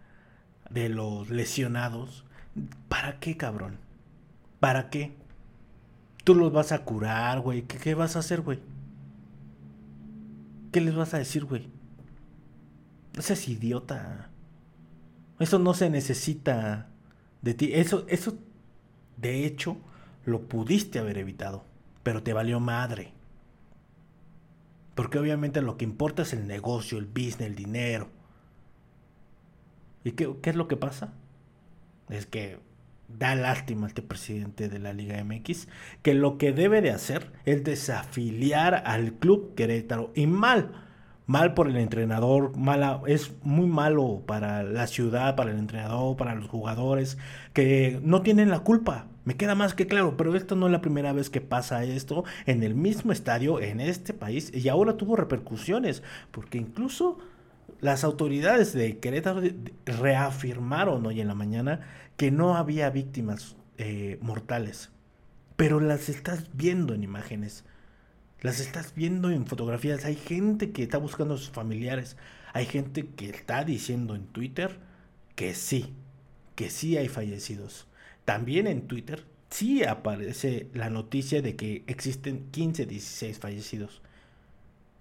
de 0.70 0.88
los 0.88 1.30
lesionados. 1.30 2.24
¿Para 2.88 3.18
qué, 3.20 3.36
cabrón? 3.36 3.78
¿Para 4.60 4.90
qué? 4.90 5.14
Tú 6.24 6.34
los 6.34 6.52
vas 6.52 6.72
a 6.72 6.84
curar, 6.84 7.40
güey. 7.40 7.62
¿Qué, 7.62 7.78
¿Qué, 7.78 7.94
vas 7.94 8.16
a 8.16 8.20
hacer, 8.20 8.42
güey? 8.42 8.60
¿Qué 10.74 10.80
les 10.80 10.96
vas 10.96 11.14
a 11.14 11.18
decir, 11.18 11.44
güey? 11.44 11.68
No 13.14 13.22
seas 13.22 13.46
idiota. 13.46 14.28
Eso 15.38 15.60
no 15.60 15.72
se 15.72 15.88
necesita 15.88 16.88
de 17.42 17.54
ti. 17.54 17.70
Eso, 17.74 18.04
eso 18.08 18.36
de 19.16 19.46
hecho, 19.46 19.76
lo 20.24 20.48
pudiste 20.48 20.98
haber 20.98 21.18
evitado, 21.18 21.62
pero 22.02 22.24
te 22.24 22.32
valió 22.32 22.58
madre. 22.58 23.12
Porque 24.96 25.20
obviamente 25.20 25.62
lo 25.62 25.76
que 25.76 25.84
importa 25.84 26.22
es 26.22 26.32
el 26.32 26.48
negocio, 26.48 26.98
el 26.98 27.06
business, 27.06 27.42
el 27.42 27.54
dinero. 27.54 28.08
¿Y 30.02 30.10
qué, 30.10 30.36
es 30.42 30.56
lo 30.56 30.66
que 30.66 30.76
pasa? 30.76 31.12
Es 32.08 32.26
que 32.26 32.58
da 33.08 33.34
lástima 33.34 33.86
este 33.86 34.02
presidente 34.02 34.68
de 34.68 34.78
la 34.78 34.92
Liga 34.92 35.22
MX 35.22 35.68
que 36.02 36.14
lo 36.14 36.38
que 36.38 36.52
debe 36.52 36.80
de 36.80 36.90
hacer 36.90 37.32
es 37.44 37.64
desafiliar 37.64 38.82
al 38.86 39.12
club 39.14 39.54
Querétaro. 39.54 40.10
Y 40.14 40.26
mal, 40.26 40.72
mal 41.26 41.54
por 41.54 41.68
el 41.68 41.76
entrenador, 41.76 42.56
mala, 42.56 43.00
es 43.06 43.32
muy 43.42 43.66
malo 43.66 44.22
para 44.26 44.62
la 44.62 44.86
ciudad, 44.86 45.36
para 45.36 45.52
el 45.52 45.58
entrenador, 45.58 46.16
para 46.16 46.34
los 46.34 46.48
jugadores, 46.48 47.18
que 47.52 48.00
no 48.02 48.22
tienen 48.22 48.50
la 48.50 48.60
culpa. 48.60 49.06
Me 49.24 49.36
queda 49.36 49.54
más 49.54 49.72
que 49.72 49.86
claro, 49.86 50.16
pero 50.18 50.34
esto 50.34 50.54
no 50.54 50.66
es 50.66 50.72
la 50.72 50.82
primera 50.82 51.12
vez 51.14 51.30
que 51.30 51.40
pasa 51.40 51.82
esto 51.84 52.24
en 52.44 52.62
el 52.62 52.74
mismo 52.74 53.10
estadio, 53.10 53.60
en 53.60 53.80
este 53.80 54.12
país, 54.12 54.52
y 54.54 54.68
ahora 54.68 54.98
tuvo 54.98 55.16
repercusiones, 55.16 56.02
porque 56.30 56.58
incluso 56.58 57.18
las 57.80 58.04
autoridades 58.04 58.72
de 58.72 58.98
Querétaro 58.98 59.42
reafirmaron 59.84 61.06
hoy 61.06 61.20
en 61.20 61.28
la 61.28 61.34
mañana 61.34 61.80
que 62.16 62.30
no 62.30 62.56
había 62.56 62.90
víctimas 62.90 63.56
eh, 63.78 64.18
mortales, 64.20 64.90
pero 65.56 65.80
las 65.80 66.08
estás 66.08 66.48
viendo 66.54 66.94
en 66.94 67.02
imágenes 67.02 67.64
las 68.44 68.60
estás 68.60 68.94
viendo 68.94 69.30
en 69.30 69.46
fotografías. 69.46 70.04
Hay 70.04 70.16
gente 70.16 70.70
que 70.70 70.82
está 70.82 70.98
buscando 70.98 71.32
a 71.32 71.38
sus 71.38 71.48
familiares. 71.48 72.18
Hay 72.52 72.66
gente 72.66 73.06
que 73.06 73.30
está 73.30 73.64
diciendo 73.64 74.14
en 74.14 74.26
Twitter 74.26 74.76
que 75.34 75.54
sí, 75.54 75.94
que 76.54 76.68
sí 76.68 76.98
hay 76.98 77.08
fallecidos. 77.08 77.86
También 78.26 78.66
en 78.66 78.86
Twitter 78.86 79.24
sí 79.48 79.82
aparece 79.82 80.68
la 80.74 80.90
noticia 80.90 81.40
de 81.40 81.56
que 81.56 81.84
existen 81.86 82.50
15, 82.50 82.84
16 82.84 83.38
fallecidos. 83.38 84.02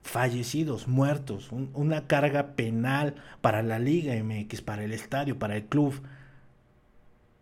Fallecidos, 0.03 0.87
muertos, 0.87 1.49
una 1.51 2.07
carga 2.07 2.55
penal 2.55 3.15
para 3.41 3.63
la 3.63 3.79
Liga 3.79 4.13
MX, 4.21 4.61
para 4.61 4.83
el 4.83 4.93
estadio, 4.93 5.39
para 5.39 5.55
el 5.55 5.65
club. 5.65 6.01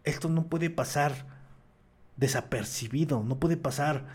Esto 0.04 0.30
no 0.30 0.46
puede 0.46 0.70
pasar 0.70 1.26
desapercibido, 2.18 3.24
no 3.24 3.40
puede 3.40 3.58
pasar 3.58 4.06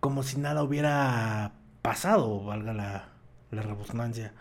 como 0.00 0.22
si 0.22 0.38
nada 0.38 0.62
hubiera 0.62 1.52
pasado, 1.82 2.42
valga 2.44 2.72
la, 2.72 3.08
la 3.50 3.62
redundancia. 3.62 4.32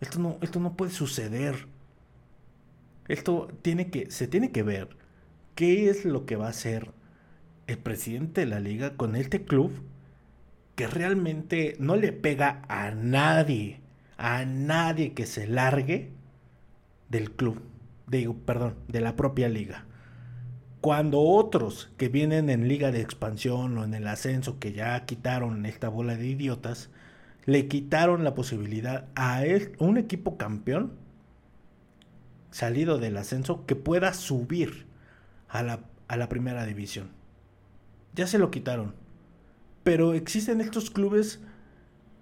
Esto 0.00 0.18
no, 0.18 0.38
esto 0.42 0.60
no 0.60 0.76
puede 0.76 0.90
suceder. 0.90 1.68
Esto 3.08 3.48
tiene 3.62 3.90
que, 3.90 4.10
se 4.10 4.26
tiene 4.26 4.50
que 4.50 4.62
ver 4.62 4.96
qué 5.54 5.88
es 5.88 6.04
lo 6.04 6.26
que 6.26 6.36
va 6.36 6.46
a 6.46 6.50
hacer 6.50 6.90
el 7.66 7.78
presidente 7.78 8.42
de 8.42 8.46
la 8.46 8.60
liga 8.60 8.96
con 8.96 9.16
este 9.16 9.44
club 9.44 9.72
que 10.74 10.86
realmente 10.86 11.76
no 11.78 11.96
le 11.96 12.12
pega 12.12 12.62
a 12.68 12.90
nadie, 12.90 13.80
a 14.16 14.44
nadie 14.44 15.12
que 15.12 15.26
se 15.26 15.46
largue 15.46 16.10
del 17.08 17.30
club, 17.30 17.62
digo, 18.06 18.34
perdón, 18.34 18.74
de 18.88 19.00
la 19.00 19.16
propia 19.16 19.48
liga. 19.48 19.84
Cuando 20.80 21.20
otros 21.20 21.90
que 21.96 22.08
vienen 22.08 22.50
en 22.50 22.68
liga 22.68 22.90
de 22.90 23.00
expansión 23.00 23.78
o 23.78 23.84
en 23.84 23.94
el 23.94 24.06
ascenso, 24.06 24.58
que 24.58 24.72
ya 24.72 25.04
quitaron 25.06 25.64
esta 25.64 25.88
bola 25.88 26.16
de 26.16 26.26
idiotas, 26.26 26.90
le 27.46 27.68
quitaron 27.68 28.24
la 28.24 28.34
posibilidad 28.34 29.06
a 29.14 29.42
un 29.78 29.96
equipo 29.96 30.36
campeón 30.36 30.92
salido 32.50 32.98
del 32.98 33.16
ascenso 33.16 33.64
que 33.66 33.76
pueda 33.76 34.12
subir 34.14 34.86
a 35.48 35.62
la, 35.62 35.80
a 36.08 36.16
la 36.16 36.28
primera 36.28 36.66
división. 36.66 37.08
Ya 38.14 38.26
se 38.26 38.38
lo 38.38 38.50
quitaron. 38.50 38.94
Pero 39.84 40.14
existen 40.14 40.60
estos 40.60 40.90
clubes 40.90 41.40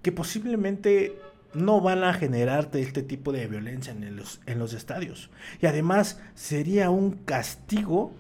que 0.03 0.13
posiblemente 0.13 1.17
no 1.55 1.81
van 1.81 2.05
a 2.05 2.13
generarte 2.13 2.81
este 2.81 3.03
tipo 3.03 3.33
de 3.33 3.47
violencia 3.47 3.93
en 3.93 4.17
los, 4.17 4.41
en 4.47 4.59
los 4.59 4.75
estadios. 4.75 5.31
Y 5.61 5.67
además 5.67 6.21
sería 6.35 6.91
un 6.91 7.13
castigo 7.13 8.13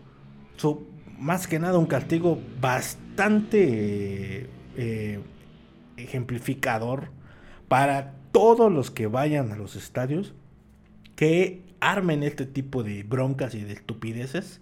más 1.18 1.46
que 1.46 1.58
nada 1.58 1.78
un 1.78 1.86
castigo 1.86 2.38
bastante 2.60 4.48
eh, 4.76 5.20
ejemplificador 5.96 7.10
para 7.68 8.14
todos 8.32 8.72
los 8.72 8.90
que 8.90 9.06
vayan 9.06 9.52
a 9.52 9.56
los 9.56 9.76
estadios 9.76 10.34
que 11.16 11.62
armen 11.80 12.22
este 12.22 12.46
tipo 12.46 12.82
de 12.82 13.02
broncas 13.02 13.54
y 13.54 13.62
de 13.62 13.72
estupideces 13.72 14.60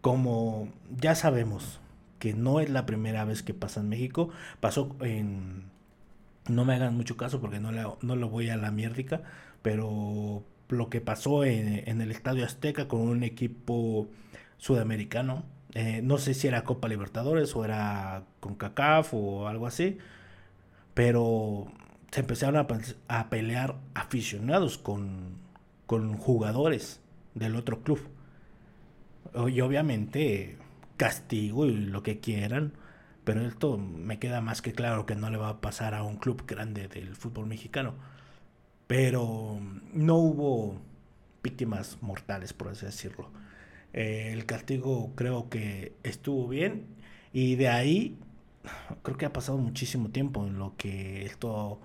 como 0.00 0.68
ya 0.90 1.14
sabemos 1.14 1.80
que 2.22 2.34
no 2.34 2.60
es 2.60 2.70
la 2.70 2.86
primera 2.86 3.24
vez 3.24 3.42
que 3.42 3.52
pasa 3.52 3.80
en 3.80 3.88
México 3.88 4.30
pasó 4.60 4.94
en 5.00 5.64
no 6.48 6.64
me 6.64 6.74
hagan 6.74 6.96
mucho 6.96 7.16
caso 7.16 7.40
porque 7.40 7.58
no, 7.58 7.72
no 7.72 8.16
lo 8.16 8.28
voy 8.28 8.48
a 8.48 8.56
la 8.56 8.70
mierdica 8.70 9.22
pero 9.62 10.44
lo 10.72 10.88
que 10.90 11.00
pasó 11.00 11.44
en, 11.44 12.00
el 12.00 12.10
Estadio 12.10 12.44
Azteca 12.44 12.88
con 12.88 13.00
un 13.00 13.22
equipo 13.22 14.08
sudamericano. 14.58 15.44
Eh, 15.74 16.00
no 16.02 16.18
sé 16.18 16.34
si 16.34 16.48
era 16.48 16.64
Copa 16.64 16.88
Libertadores 16.88 17.54
o 17.54 17.64
era 17.64 18.24
con 18.40 18.54
CACAF 18.56 19.14
o 19.14 19.48
algo 19.48 19.66
así. 19.66 19.98
Pero 20.94 21.66
se 22.10 22.20
empezaron 22.20 22.56
a, 23.08 23.30
pelear 23.30 23.76
aficionados 23.94 24.78
con, 24.78 25.36
con 25.86 26.16
jugadores 26.16 27.00
del 27.34 27.56
otro 27.56 27.82
club. 27.82 28.00
Y 29.48 29.60
obviamente 29.60 30.58
castigo 31.02 31.66
y 31.66 31.72
lo 31.72 32.04
que 32.04 32.20
quieran. 32.20 32.74
Pero 33.24 33.44
esto 33.46 33.76
me 33.76 34.18
queda 34.20 34.40
más 34.40 34.62
que 34.62 34.72
claro 34.72 35.04
que 35.04 35.16
no 35.16 35.30
le 35.30 35.36
va 35.36 35.48
a 35.48 35.60
pasar 35.60 35.94
a 35.94 36.04
un 36.04 36.16
club 36.16 36.44
grande 36.46 36.86
del 36.88 37.16
fútbol 37.16 37.46
mexicano. 37.46 37.94
Pero 38.86 39.58
no 39.92 40.16
hubo 40.16 40.80
víctimas 41.42 41.98
mortales, 42.02 42.52
por 42.52 42.68
así 42.68 42.86
decirlo. 42.86 43.30
Eh, 43.92 44.30
el 44.32 44.46
castigo 44.46 45.12
creo 45.16 45.48
que 45.50 45.94
estuvo 46.04 46.46
bien. 46.48 46.86
Y 47.32 47.56
de 47.56 47.68
ahí 47.68 48.18
creo 49.02 49.16
que 49.18 49.26
ha 49.26 49.32
pasado 49.32 49.58
muchísimo 49.58 50.10
tiempo 50.10 50.46
en 50.46 50.58
lo 50.58 50.76
que 50.76 51.26
esto 51.26 51.80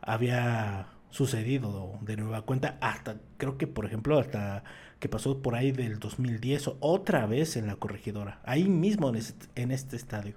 había 0.00 0.88
sucedido 1.14 1.96
de 2.00 2.16
nueva 2.16 2.42
cuenta. 2.42 2.76
Hasta 2.80 3.20
creo 3.36 3.56
que, 3.56 3.68
por 3.68 3.86
ejemplo, 3.86 4.18
hasta 4.18 4.64
que 4.98 5.08
pasó 5.08 5.42
por 5.42 5.54
ahí 5.54 5.70
del 5.70 6.00
2010 6.00 6.72
otra 6.80 7.24
vez 7.26 7.56
en 7.56 7.68
la 7.68 7.76
corregidora. 7.76 8.40
Ahí 8.44 8.64
mismo 8.68 9.10
en 9.10 9.14
este, 9.14 9.46
en 9.54 9.70
este 9.70 9.94
estadio. 9.94 10.34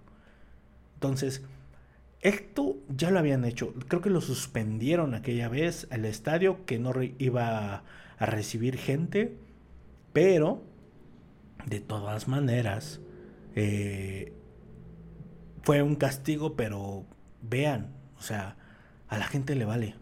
Entonces, 0.94 1.44
esto 2.22 2.78
ya 2.96 3.10
lo 3.10 3.18
habían 3.18 3.44
hecho. 3.44 3.74
Creo 3.88 4.02
que 4.02 4.12
lo 4.12 4.22
suspendieron 4.22 5.16
aquella 5.16 5.50
vez 5.50 5.88
al 5.90 6.06
estadio 6.06 6.64
que 6.68 6.78
no 6.78 6.94
iba 7.18 7.84
a 8.20 8.26
recibir 8.28 8.78
gente. 8.78 9.36
Pero, 10.14 10.62
de 11.66 11.80
todas 11.80 12.28
maneras, 12.28 13.02
eh, 13.56 14.32
fue 15.64 15.82
un 15.82 15.96
castigo, 15.96 16.56
pero 16.56 17.04
vean, 17.42 17.96
o 18.20 18.22
sea, 18.22 18.58
a 19.08 19.18
la 19.18 19.26
gente 19.26 19.56
le 19.56 19.66
vale. 19.66 19.96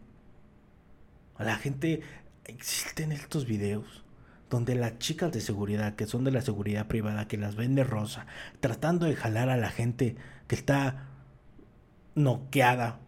La 1.43 1.57
gente 1.57 2.01
existen 2.45 3.11
estos 3.11 3.45
videos 3.45 4.03
donde 4.49 4.75
las 4.75 4.99
chicas 4.99 5.31
de 5.31 5.41
seguridad, 5.41 5.95
que 5.95 6.05
son 6.05 6.23
de 6.23 6.31
la 6.31 6.41
seguridad 6.41 6.87
privada, 6.87 7.27
que 7.27 7.37
las 7.37 7.55
vende 7.55 7.83
rosa, 7.83 8.27
tratando 8.59 9.05
de 9.05 9.15
jalar 9.15 9.49
a 9.49 9.57
la 9.57 9.69
gente 9.69 10.15
que 10.47 10.55
está 10.55 11.07
noqueada, 12.13 12.99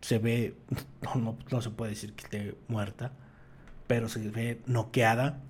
se 0.00 0.18
ve, 0.18 0.54
no, 1.02 1.36
no, 1.50 1.60
se 1.60 1.70
puede 1.70 1.90
decir 1.90 2.14
que 2.14 2.24
esté 2.24 2.54
muerta, 2.68 3.12
pero 3.86 4.08
se 4.08 4.30
ve 4.30 4.60
noqueada, 4.66 5.40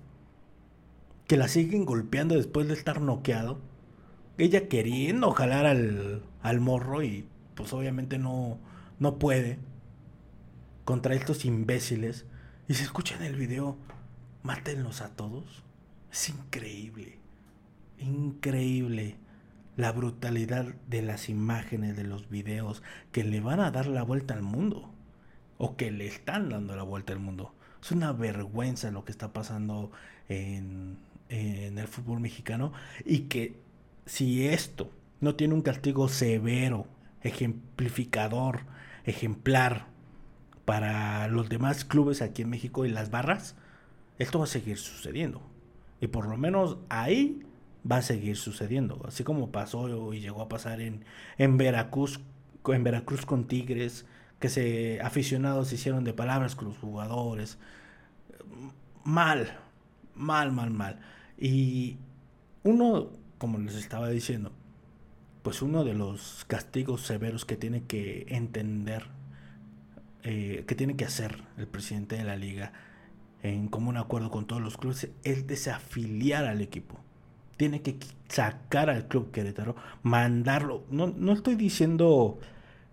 que 1.27 1.37
la 1.37 1.47
siguen 1.47 1.85
golpeando 1.85 2.35
después 2.35 2.67
de 2.67 2.73
estar 2.73 2.99
noqueado, 2.99 3.59
ella 4.37 4.67
queriendo 4.67 5.31
jalar 5.31 5.65
al, 5.67 6.23
al 6.41 6.59
morro 6.59 7.03
y 7.03 7.27
pues 7.55 7.71
obviamente 7.73 8.17
no, 8.17 8.57
no 8.99 9.19
puede 9.19 9.59
contra 10.89 11.13
estos 11.13 11.45
imbéciles. 11.45 12.25
Y 12.67 12.73
se 12.73 12.81
escucha 12.81 13.15
en 13.15 13.21
el 13.21 13.35
video, 13.35 13.77
mátenlos 14.41 15.01
a 15.01 15.09
todos. 15.09 15.63
Es 16.11 16.29
increíble, 16.29 17.19
increíble 17.99 19.17
la 19.77 19.91
brutalidad 19.91 20.65
de 20.87 21.03
las 21.03 21.29
imágenes, 21.29 21.95
de 21.95 22.05
los 22.05 22.27
videos 22.27 22.81
que 23.11 23.23
le 23.23 23.39
van 23.39 23.59
a 23.59 23.69
dar 23.69 23.85
la 23.85 24.01
vuelta 24.01 24.33
al 24.33 24.41
mundo. 24.41 24.91
O 25.59 25.77
que 25.77 25.91
le 25.91 26.07
están 26.07 26.49
dando 26.49 26.75
la 26.75 26.81
vuelta 26.81 27.13
al 27.13 27.19
mundo. 27.19 27.53
Es 27.83 27.91
una 27.91 28.11
vergüenza 28.11 28.89
lo 28.89 29.05
que 29.05 29.11
está 29.11 29.31
pasando 29.31 29.91
en, 30.27 30.97
en 31.29 31.77
el 31.77 31.87
fútbol 31.87 32.19
mexicano. 32.19 32.73
Y 33.05 33.27
que 33.27 33.61
si 34.07 34.47
esto 34.47 34.91
no 35.21 35.35
tiene 35.35 35.53
un 35.53 35.61
castigo 35.61 36.09
severo, 36.09 36.87
ejemplificador, 37.21 38.61
ejemplar 39.05 39.98
para 40.69 41.27
los 41.29 41.49
demás 41.49 41.83
clubes 41.83 42.21
aquí 42.21 42.43
en 42.43 42.51
México 42.51 42.85
y 42.85 42.89
las 42.89 43.09
barras, 43.09 43.55
esto 44.19 44.37
va 44.37 44.43
a 44.43 44.47
seguir 44.47 44.77
sucediendo. 44.77 45.41
Y 45.99 46.05
por 46.05 46.27
lo 46.27 46.37
menos 46.37 46.77
ahí 46.89 47.41
va 47.91 47.97
a 47.97 48.01
seguir 48.03 48.37
sucediendo. 48.37 49.01
Así 49.07 49.23
como 49.23 49.51
pasó 49.51 50.13
y 50.13 50.19
llegó 50.19 50.43
a 50.43 50.47
pasar 50.47 50.79
en, 50.79 51.05
en 51.39 51.57
Veracruz, 51.57 52.19
en 52.67 52.83
Veracruz 52.83 53.25
con 53.25 53.45
Tigres, 53.47 54.05
que 54.39 54.47
se 54.47 55.01
aficionados 55.01 55.73
hicieron 55.73 56.03
de 56.03 56.13
palabras 56.13 56.55
con 56.55 56.67
los 56.67 56.77
jugadores. 56.77 57.57
Mal, 59.03 59.57
mal, 60.13 60.51
mal, 60.51 60.69
mal. 60.69 60.99
Y 61.35 61.97
uno, 62.61 63.09
como 63.39 63.57
les 63.57 63.73
estaba 63.73 64.07
diciendo, 64.09 64.51
pues 65.41 65.63
uno 65.63 65.83
de 65.83 65.95
los 65.95 66.45
castigos 66.45 67.01
severos 67.01 67.43
que 67.43 67.57
tiene 67.57 67.85
que 67.85 68.27
entender, 68.29 69.07
eh, 70.23 70.63
que 70.67 70.75
tiene 70.75 70.95
que 70.95 71.05
hacer 71.05 71.43
el 71.57 71.67
presidente 71.67 72.17
de 72.17 72.23
la 72.23 72.35
liga 72.35 72.73
en 73.41 73.67
común 73.67 73.97
acuerdo 73.97 74.29
con 74.31 74.45
todos 74.45 74.61
los 74.61 74.77
clubes, 74.77 75.09
es 75.23 75.47
desafiliar 75.47 76.45
al 76.45 76.61
equipo. 76.61 76.99
Tiene 77.57 77.81
que 77.81 77.97
sacar 78.27 78.89
al 78.89 79.07
club 79.07 79.31
Querétaro, 79.31 79.75
mandarlo. 80.03 80.83
No, 80.89 81.07
no 81.07 81.31
estoy 81.33 81.55
diciendo 81.55 82.39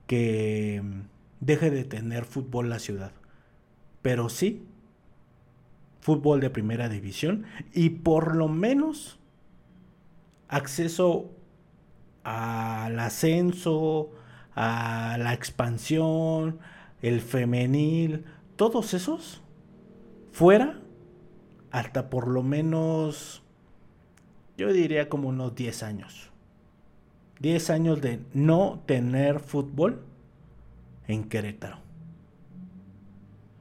que 0.07 0.83
deje 1.41 1.71
de 1.71 1.85
tener 1.85 2.25
fútbol 2.25 2.69
la 2.69 2.79
ciudad, 2.79 3.13
pero 4.03 4.29
sí 4.29 4.65
fútbol 6.07 6.39
de 6.41 6.51
primera 6.51 6.89
división 6.89 7.47
y 7.75 7.91
por 7.91 8.37
lo 8.37 8.47
menos 8.47 9.19
acceso 10.47 11.33
al 12.23 12.97
ascenso, 13.01 14.13
a 14.55 15.17
la 15.19 15.35
expansión, 15.35 16.61
el 17.03 17.21
femenil, 17.21 18.25
todos 18.57 18.95
esos 18.95 19.43
fuera 20.33 20.81
hasta 21.71 22.09
por 22.09 22.29
lo 22.29 22.43
menos, 22.43 23.43
yo 24.57 24.73
diría 24.73 25.09
como 25.09 25.29
unos 25.29 25.55
10 25.55 25.83
años. 25.83 26.31
10 27.41 27.71
años 27.71 28.01
de 28.01 28.21
no 28.33 28.83
tener 28.87 29.41
fútbol 29.41 30.03
en 31.07 31.25
Querétaro. 31.25 31.79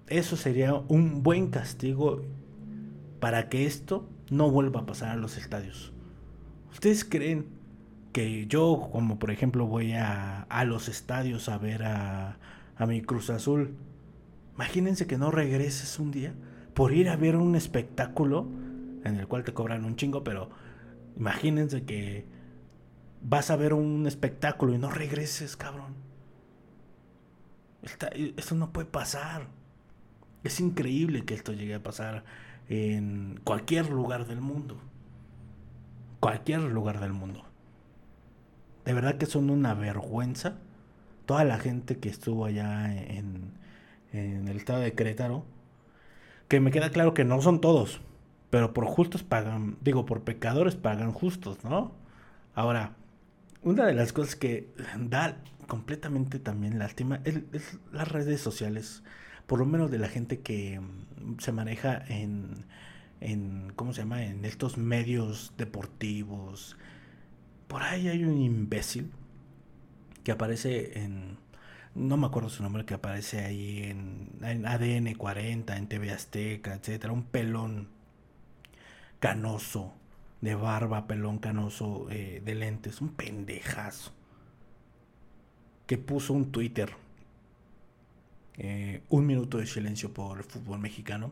Eso 0.07 0.37
sería 0.37 0.75
un 0.87 1.23
buen 1.23 1.49
castigo 1.49 2.21
para 3.19 3.49
que 3.49 3.65
esto 3.65 4.07
no 4.29 4.49
vuelva 4.49 4.81
a 4.81 4.85
pasar 4.85 5.09
a 5.09 5.15
los 5.15 5.37
estadios. 5.37 5.91
¿Ustedes 6.71 7.03
creen 7.03 7.47
que 8.13 8.45
yo, 8.47 8.89
como 8.91 9.19
por 9.19 9.31
ejemplo 9.31 9.65
voy 9.65 9.93
a, 9.93 10.43
a 10.43 10.63
los 10.63 10.87
estadios 10.87 11.49
a 11.49 11.57
ver 11.57 11.83
a, 11.83 12.37
a 12.77 12.85
mi 12.85 13.01
Cruz 13.01 13.29
Azul, 13.29 13.75
imagínense 14.55 15.07
que 15.07 15.17
no 15.17 15.31
regreses 15.31 15.99
un 15.99 16.11
día 16.11 16.33
por 16.73 16.93
ir 16.93 17.09
a 17.09 17.15
ver 17.15 17.35
un 17.35 17.55
espectáculo 17.55 18.47
en 19.03 19.17
el 19.17 19.27
cual 19.27 19.43
te 19.43 19.53
cobran 19.53 19.85
un 19.85 19.95
chingo, 19.95 20.23
pero 20.23 20.49
imagínense 21.15 21.83
que 21.83 22.25
vas 23.21 23.49
a 23.49 23.55
ver 23.55 23.73
un 23.73 24.07
espectáculo 24.07 24.73
y 24.73 24.77
no 24.77 24.89
regreses, 24.89 25.55
cabrón. 25.55 25.95
esto 27.81 28.55
no 28.55 28.71
puede 28.73 28.87
pasar. 28.87 29.47
Es 30.43 30.59
increíble 30.59 31.25
que 31.25 31.33
esto 31.33 31.53
llegue 31.53 31.75
a 31.75 31.83
pasar 31.83 32.23
en 32.67 33.39
cualquier 33.43 33.89
lugar 33.89 34.27
del 34.27 34.41
mundo. 34.41 34.77
Cualquier 36.19 36.61
lugar 36.61 36.99
del 36.99 37.13
mundo 37.13 37.45
de 38.85 38.93
verdad 38.93 39.15
que 39.15 39.25
son 39.25 39.49
una 39.49 39.73
vergüenza. 39.73 40.59
Toda 41.25 41.43
la 41.43 41.57
gente 41.57 41.97
que 41.97 42.09
estuvo 42.09 42.45
allá 42.45 42.93
en, 42.95 43.51
en 44.13 44.47
el 44.47 44.57
estado 44.57 44.79
de 44.81 44.93
Querétaro, 44.93 45.45
que 46.47 46.59
me 46.59 46.71
queda 46.71 46.91
claro 46.91 47.13
que 47.13 47.23
no 47.23 47.41
son 47.41 47.61
todos, 47.61 48.01
pero 48.49 48.73
por 48.73 48.85
justos 48.85 49.23
pagan, 49.23 49.77
digo, 49.81 50.05
por 50.05 50.23
pecadores 50.23 50.75
pagan 50.75 51.11
justos, 51.11 51.63
¿no? 51.63 51.91
Ahora, 52.53 52.95
una 53.63 53.85
de 53.85 53.93
las 53.93 54.13
cosas 54.13 54.35
que 54.35 54.69
da 54.97 55.37
completamente 55.67 56.39
también 56.39 56.77
lástima 56.79 57.21
es, 57.25 57.41
es, 57.51 57.79
las 57.91 58.07
redes 58.07 58.39
sociales, 58.41 59.03
por 59.47 59.59
lo 59.59 59.65
menos 59.65 59.91
de 59.91 59.97
la 59.99 60.07
gente 60.07 60.39
que 60.39 60.79
mm, 60.79 61.39
se 61.39 61.51
maneja 61.51 62.03
en, 62.07 62.65
en 63.19 63.73
¿cómo 63.75 63.93
se 63.93 64.01
llama? 64.01 64.23
En 64.23 64.45
estos 64.45 64.77
medios 64.77 65.53
deportivos, 65.57 66.77
por 67.67 67.81
ahí 67.83 68.07
hay 68.07 68.23
un 68.23 68.37
imbécil 68.37 69.11
que 70.25 70.33
aparece 70.33 70.99
en. 70.99 71.37
No 71.93 72.17
me 72.17 72.27
acuerdo 72.27 72.49
su 72.49 72.61
nombre, 72.61 72.83
que 72.83 72.95
aparece 72.95 73.39
ahí 73.45 73.83
en, 73.83 74.65
ADN 74.65 75.13
40, 75.13 75.77
en 75.77 75.87
TV 75.87 76.11
Azteca, 76.11 76.73
etcétera. 76.73 77.13
Un 77.13 77.23
pelón 77.23 77.87
canoso, 79.19 79.93
de 80.41 80.55
barba, 80.55 81.07
pelón 81.07 81.37
canoso, 81.37 82.07
eh, 82.09 82.41
de 82.43 82.55
lentes. 82.55 82.99
Un 82.99 83.09
pendejazo. 83.09 84.11
Que 85.87 85.97
puso 85.97 86.33
un 86.33 86.51
Twitter. 86.51 86.91
Eh, 88.57 89.01
un 89.09 89.25
minuto 89.25 89.59
de 89.59 89.67
silencio 89.67 90.13
por 90.13 90.39
el 90.39 90.43
fútbol 90.43 90.79
mexicano. 90.79 91.31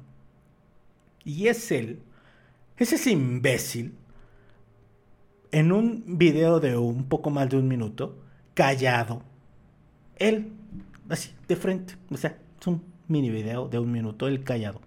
Y 1.26 1.48
es 1.48 1.72
él, 1.72 2.00
es 2.78 2.94
ese 2.94 3.12
imbécil, 3.12 3.96
en 5.52 5.72
un 5.72 6.18
video 6.18 6.60
de 6.60 6.78
un 6.78 7.06
poco 7.06 7.30
más 7.30 7.50
de 7.50 7.58
un 7.58 7.68
minuto, 7.68 8.18
callado, 8.54 9.24
él, 10.18 10.54
así, 11.10 11.34
de 11.48 11.56
frente, 11.56 11.96
o 12.10 12.18
sea, 12.18 12.38
es 12.60 12.68
un 12.68 12.84
mini 13.08 13.30
video 13.30 13.68
de 13.68 13.80
un 13.80 13.92
minuto, 13.92 14.28
él 14.28 14.44
callado. 14.44 14.82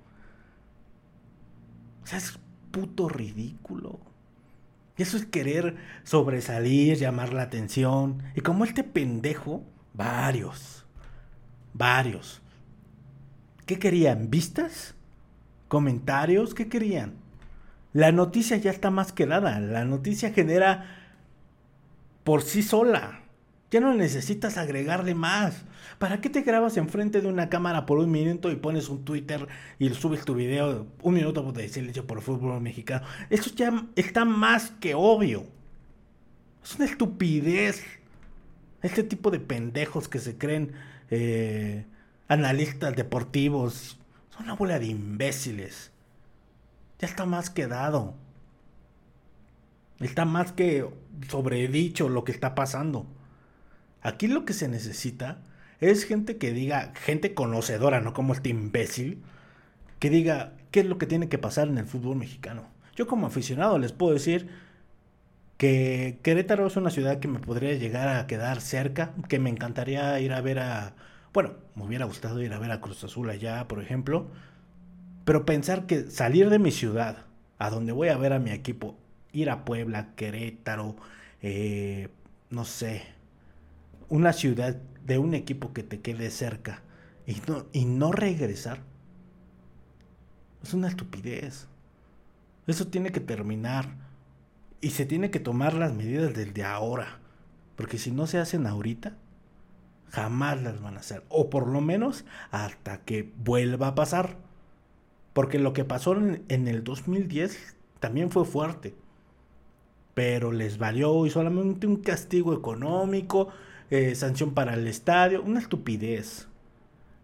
O 2.02 2.06
sea, 2.06 2.18
es 2.18 2.38
puto 2.70 3.08
ridículo. 3.08 3.98
Eso 4.96 5.16
es 5.16 5.26
querer 5.26 5.76
sobresalir, 6.04 6.96
llamar 6.96 7.32
la 7.32 7.42
atención. 7.42 8.22
Y 8.34 8.40
como 8.40 8.64
este 8.64 8.84
pendejo, 8.84 9.62
varios, 9.92 10.86
varios. 11.74 12.40
¿Qué 13.66 13.78
querían? 13.78 14.30
¿Vistas? 14.30 14.94
¿Comentarios? 15.68 16.54
¿Qué 16.54 16.68
querían? 16.68 17.14
La 17.92 18.12
noticia 18.12 18.56
ya 18.56 18.70
está 18.70 18.90
más 18.90 19.12
que 19.12 19.26
dada. 19.26 19.58
La 19.58 19.84
noticia 19.84 20.32
genera 20.32 20.84
por 22.24 22.42
sí 22.42 22.62
sola. 22.62 23.25
Ya 23.70 23.80
no 23.80 23.94
necesitas 23.94 24.58
agregarle 24.58 25.14
más. 25.14 25.64
¿Para 25.98 26.20
qué 26.20 26.30
te 26.30 26.42
grabas 26.42 26.76
enfrente 26.76 27.20
de 27.20 27.28
una 27.28 27.48
cámara 27.48 27.84
por 27.84 27.98
un 27.98 28.10
minuto 28.10 28.50
y 28.50 28.56
pones 28.56 28.88
un 28.88 29.04
Twitter 29.04 29.48
y 29.78 29.88
subes 29.90 30.24
tu 30.24 30.34
video 30.34 30.86
un 31.02 31.14
minuto 31.14 31.52
de 31.52 31.64
hecho 31.64 32.06
por 32.06 32.22
fútbol 32.22 32.60
mexicano? 32.60 33.04
Eso 33.28 33.50
ya 33.54 33.86
está 33.96 34.24
más 34.24 34.70
que 34.78 34.94
obvio. 34.94 35.46
Es 36.62 36.76
una 36.76 36.84
estupidez. 36.84 37.82
Este 38.82 39.02
tipo 39.02 39.30
de 39.30 39.40
pendejos 39.40 40.08
que 40.08 40.20
se 40.20 40.38
creen 40.38 40.72
eh, 41.10 41.86
analistas 42.28 42.94
deportivos 42.94 43.98
son 44.30 44.44
una 44.44 44.54
bola 44.54 44.78
de 44.78 44.86
imbéciles. 44.86 45.90
Ya 47.00 47.08
está 47.08 47.26
más 47.26 47.50
que 47.50 47.66
dado. 47.66 48.14
Está 49.98 50.24
más 50.24 50.52
que 50.52 50.88
sobredicho 51.28 52.08
lo 52.08 52.22
que 52.22 52.32
está 52.32 52.54
pasando. 52.54 53.06
Aquí 54.02 54.26
lo 54.26 54.44
que 54.44 54.52
se 54.52 54.68
necesita 54.68 55.38
es 55.80 56.04
gente 56.04 56.36
que 56.36 56.52
diga, 56.52 56.92
gente 56.94 57.34
conocedora, 57.34 58.00
no 58.00 58.12
como 58.12 58.32
este 58.32 58.48
imbécil, 58.48 59.22
que 59.98 60.10
diga 60.10 60.52
qué 60.70 60.80
es 60.80 60.86
lo 60.86 60.98
que 60.98 61.06
tiene 61.06 61.28
que 61.28 61.38
pasar 61.38 61.68
en 61.68 61.78
el 61.78 61.86
fútbol 61.86 62.16
mexicano. 62.16 62.64
Yo 62.94 63.06
como 63.06 63.26
aficionado 63.26 63.78
les 63.78 63.92
puedo 63.92 64.14
decir 64.14 64.48
que 65.56 66.18
Querétaro 66.22 66.66
es 66.66 66.76
una 66.76 66.90
ciudad 66.90 67.18
que 67.18 67.28
me 67.28 67.38
podría 67.38 67.74
llegar 67.74 68.08
a 68.08 68.26
quedar 68.26 68.60
cerca, 68.60 69.12
que 69.28 69.38
me 69.38 69.50
encantaría 69.50 70.18
ir 70.20 70.32
a 70.32 70.40
ver 70.40 70.58
a, 70.58 70.94
bueno, 71.32 71.54
me 71.74 71.84
hubiera 71.84 72.04
gustado 72.04 72.42
ir 72.42 72.52
a 72.52 72.58
ver 72.58 72.70
a 72.70 72.80
Cruz 72.80 73.04
Azul 73.04 73.30
allá, 73.30 73.66
por 73.68 73.82
ejemplo, 73.82 74.28
pero 75.24 75.46
pensar 75.46 75.86
que 75.86 76.10
salir 76.10 76.50
de 76.50 76.58
mi 76.58 76.70
ciudad, 76.70 77.24
a 77.58 77.70
donde 77.70 77.92
voy 77.92 78.08
a 78.08 78.16
ver 78.16 78.32
a 78.32 78.38
mi 78.38 78.50
equipo, 78.50 78.96
ir 79.32 79.50
a 79.50 79.64
Puebla, 79.64 80.14
Querétaro, 80.14 80.96
eh, 81.42 82.08
no 82.50 82.64
sé, 82.64 83.02
una 84.08 84.32
ciudad 84.32 84.76
de 85.04 85.18
un 85.18 85.34
equipo 85.34 85.72
que 85.72 85.82
te 85.82 86.00
quede 86.00 86.30
cerca 86.30 86.82
y 87.26 87.40
no, 87.48 87.66
y 87.72 87.84
no 87.84 88.12
regresar, 88.12 88.80
es 90.62 90.74
una 90.74 90.88
estupidez. 90.88 91.68
Eso 92.66 92.88
tiene 92.88 93.12
que 93.12 93.20
terminar. 93.20 93.94
Y 94.80 94.90
se 94.90 95.06
tiene 95.06 95.30
que 95.30 95.40
tomar 95.40 95.74
las 95.74 95.94
medidas 95.94 96.34
desde 96.34 96.64
ahora. 96.64 97.18
Porque 97.76 97.98
si 97.98 98.10
no 98.10 98.26
se 98.26 98.38
hacen 98.38 98.66
ahorita, 98.66 99.16
jamás 100.10 100.62
las 100.62 100.80
van 100.80 100.96
a 100.96 101.00
hacer. 101.00 101.24
O 101.28 101.50
por 101.50 101.68
lo 101.68 101.80
menos 101.80 102.24
hasta 102.50 102.98
que 102.98 103.32
vuelva 103.38 103.88
a 103.88 103.94
pasar. 103.94 104.36
Porque 105.32 105.58
lo 105.58 105.72
que 105.72 105.84
pasó 105.84 106.16
en, 106.16 106.44
en 106.48 106.68
el 106.68 106.82
2010 106.84 107.76
también 108.00 108.30
fue 108.30 108.44
fuerte. 108.44 108.94
Pero 110.14 110.52
les 110.52 110.78
valió 110.78 111.26
y 111.26 111.30
solamente 111.30 111.86
un 111.86 111.96
castigo 111.96 112.54
económico 112.54 113.48
eh, 113.90 114.14
sanción 114.16 114.52
para 114.52 114.74
el 114.74 114.86
estadio, 114.88 115.42
una 115.42 115.60
estupidez. 115.60 116.48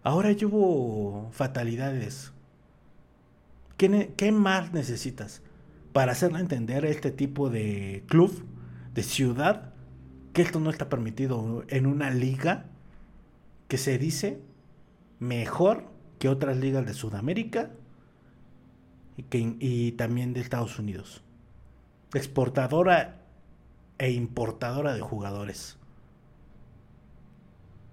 Ahora 0.05 0.31
ya 0.33 0.47
hubo 0.47 1.31
fatalidades. 1.33 2.33
¿Qué, 3.77 4.13
¿Qué, 4.17 4.31
más 4.31 4.73
necesitas 4.73 5.43
para 5.93 6.13
hacerle 6.13 6.39
entender 6.39 6.85
a 6.85 6.89
este 6.89 7.11
tipo 7.11 7.51
de 7.51 8.05
club, 8.07 8.45
de 8.95 9.03
ciudad, 9.03 9.73
que 10.33 10.43
esto 10.43 10.61
no 10.61 10.71
está 10.71 10.89
permitido 10.89 11.65
en 11.69 11.87
una 11.87 12.11
liga 12.11 12.67
que 13.67 13.77
se 13.77 13.99
dice 13.99 14.41
mejor 15.19 15.91
que 16.19 16.29
otras 16.29 16.57
ligas 16.57 16.87
de 16.87 16.95
Sudamérica 16.95 17.71
y 19.17 19.93
también 19.93 20.33
de 20.33 20.41
Estados 20.41 20.79
Unidos? 20.79 21.23
Exportadora 22.15 23.21
e 23.99 24.13
importadora 24.13 24.95
de 24.95 25.01
jugadores 25.01 25.79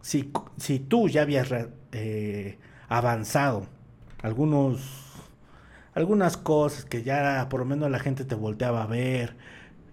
si, 0.01 0.31
si 0.57 0.79
tú 0.79 1.07
ya 1.09 1.23
habías 1.23 1.49
eh, 1.91 2.57
avanzado 2.87 3.67
algunos, 4.21 4.81
algunas 5.93 6.37
cosas 6.37 6.85
que 6.85 7.03
ya 7.03 7.47
por 7.49 7.61
lo 7.61 7.65
menos 7.65 7.89
la 7.91 7.99
gente 7.99 8.25
te 8.25 8.35
volteaba 8.35 8.83
a 8.83 8.87
ver, 8.87 9.35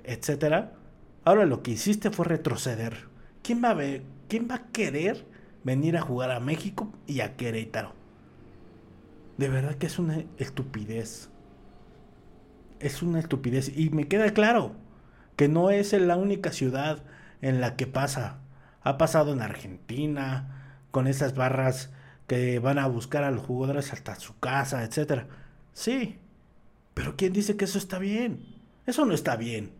etcétera, 0.05 0.73
ahora 1.25 1.47
lo 1.47 1.63
que 1.63 1.73
hiciste 1.73 2.11
fue 2.11 2.27
retroceder. 2.27 3.09
¿Quién 3.43 3.63
va 3.63 3.71
a 3.71 3.75
ver, 3.75 4.03
quién 4.29 4.49
va 4.51 4.57
a 4.57 4.67
querer 4.69 5.27
venir 5.65 5.97
a 5.97 6.03
jugar 6.03 6.31
a 6.31 6.41
México 6.41 6.93
y 7.07 7.21
a 7.21 7.37
Querétaro? 7.37 7.93
De 9.37 9.49
verdad 9.49 9.75
que 9.75 9.87
es 9.87 9.99
una 9.99 10.25
estupidez. 10.39 11.29
Es 12.81 13.03
una 13.03 13.19
estupidez. 13.19 13.77
Y 13.77 13.91
me 13.91 14.09
queda 14.09 14.33
claro 14.33 14.73
que 15.37 15.49
no 15.49 15.71
es 15.71 15.93
la 15.93 16.17
única 16.17 16.53
ciudad 16.53 17.03
en 17.43 17.61
la 17.61 17.77
que 17.77 17.87
pasa 17.87 18.41
ha 18.87 18.99
pasado 18.99 19.33
en 19.33 19.43
Argentina, 19.43 20.79
con 20.93 21.09
esas 21.09 21.35
barras 21.35 21.91
que 22.29 22.61
van 22.61 22.79
a 22.79 22.87
buscar 22.87 23.25
a 23.25 23.33
los 23.33 23.45
jugadores 23.45 23.93
hasta 23.93 24.15
su 24.15 24.39
casa, 24.39 24.85
etc. 24.85 25.25
Sí, 25.73 26.21
pero 26.95 27.17
¿quién 27.17 27.33
dice 27.33 27.57
que 27.57 27.65
eso 27.65 27.79
está 27.79 27.99
bien? 27.99 28.47
Eso 28.87 29.05
no 29.05 29.13
está 29.13 29.35
bien. 29.35 29.73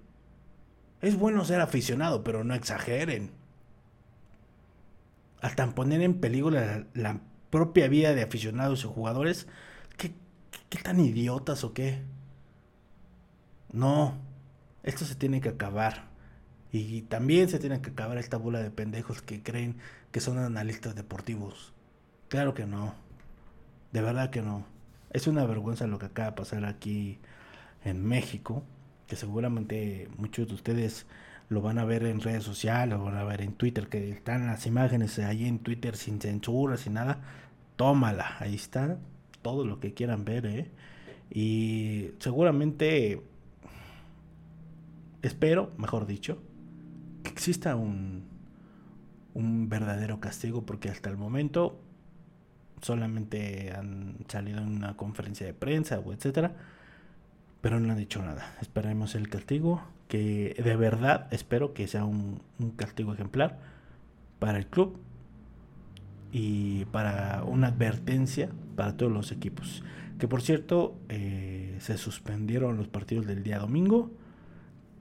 Es 1.01 1.17
bueno 1.17 1.45
ser 1.45 1.61
aficionado, 1.61 2.25
pero 2.25 2.43
no 2.43 2.53
exageren. 2.55 3.31
Hasta 5.41 5.73
poner 5.73 6.01
en 6.01 6.19
peligro 6.19 6.51
la, 6.51 7.21
propia 7.51 7.87
vida 7.87 8.13
de 8.13 8.25
aficionados 8.25 8.83
y 8.83 8.89
jugadores, 8.89 9.47
¿qué, 9.97 10.15
¿qué 10.69 10.79
tan 10.83 10.99
idiotas 10.99 11.63
o 11.63 11.73
qué? 11.73 12.03
No, 13.71 14.19
esto 14.83 15.05
se 15.05 15.15
tiene 15.15 15.41
que 15.41 15.51
acabar. 15.51 16.16
Y 16.77 17.03
también 17.03 17.49
se 17.49 17.59
tiene 17.59 17.81
que 17.81 17.91
acabar 17.91 18.19
esta 18.19 18.37
bola 18.37 18.63
de 18.63 18.71
pendejos 18.71 19.23
que 19.23 19.43
creen 19.43 19.77
que 20.13 20.21
son 20.21 20.37
analistas 20.37 20.95
deportivos. 20.95 21.73
Claro 22.29 22.53
que 22.53 22.67
no. 22.67 22.95
De 23.93 24.03
verdad 24.03 24.29
que 24.29 24.43
no. 24.43 24.67
Es 25.11 25.27
una 25.27 25.47
vergüenza 25.47 25.87
lo 25.87 25.99
que 25.99 26.07
acaba 26.07 26.31
de 26.31 26.37
pasar 26.37 26.67
aquí 26.67 27.19
en 27.83 28.05
México, 28.05 28.63
que 29.07 29.17
seguramente 29.17 30.11
muchos 30.19 30.49
de 30.49 30.55
ustedes 30.55 31.07
lo 31.49 31.63
van 31.63 31.79
a 31.79 31.87
ver 31.87 32.05
en 32.05 32.21
redes 32.21 32.45
sociales, 32.45 32.99
lo 32.99 33.05
van 33.05 33.17
a 33.17 33.25
ver 33.25 33.41
en 33.41 33.55
Twitter, 33.55 33.89
que 33.89 34.11
están 34.11 34.47
las 34.47 34.67
imágenes 34.67 35.19
ahí 35.21 35.47
en 35.47 35.61
Twitter 35.61 35.97
sin 35.97 36.21
censura, 36.21 36.77
sin 36.77 36.93
nada. 36.93 37.23
Tómala, 37.77 38.37
ahí 38.39 38.55
está 38.55 38.99
todo 39.41 39.65
lo 39.65 39.81
que 39.81 39.95
quieran 39.95 40.27
ver, 40.27 40.45
¿eh? 40.45 40.71
Y 41.31 42.11
seguramente, 42.19 43.23
espero, 45.23 45.73
mejor 45.79 46.07
dicho, 46.07 46.43
exista 47.37 47.77
un, 47.77 48.25
un 49.35 49.69
verdadero 49.69 50.21
castigo, 50.21 50.65
porque 50.65 50.89
hasta 50.89 51.11
el 51.11 51.19
momento 51.19 51.79
solamente 52.81 53.75
han 53.77 54.17
salido 54.27 54.61
en 54.61 54.69
una 54.69 54.97
conferencia 54.97 55.47
de 55.47 55.53
prensa 55.53 55.99
o 55.99 56.15
etcétera, 56.15 56.55
pero 57.61 57.79
no 57.79 57.93
han 57.93 57.99
dicho 57.99 58.23
nada. 58.23 58.57
Esperemos 58.63 59.15
el 59.15 59.29
castigo, 59.29 59.83
que 60.09 60.57
de 60.65 60.77
verdad 60.77 61.29
espero 61.31 61.75
que 61.75 61.87
sea 61.87 62.07
un, 62.07 62.41
castigo 62.77 63.13
ejemplar 63.13 63.59
para 64.39 64.57
el 64.57 64.67
club 64.67 64.99
y 66.33 66.87
para 66.87 67.45
una 67.45 67.67
advertencia 67.67 68.49
para 68.77 68.97
todos 68.97 69.13
los 69.13 69.31
equipos. 69.31 69.85
Que 70.19 70.27
por 70.27 70.41
cierto, 70.41 70.97
eh, 71.11 71.77
se 71.81 71.99
suspendieron 71.99 72.79
los 72.79 72.89
partidos 72.89 73.27
del 73.27 73.43
día 73.43 73.59
domingo 73.59 74.11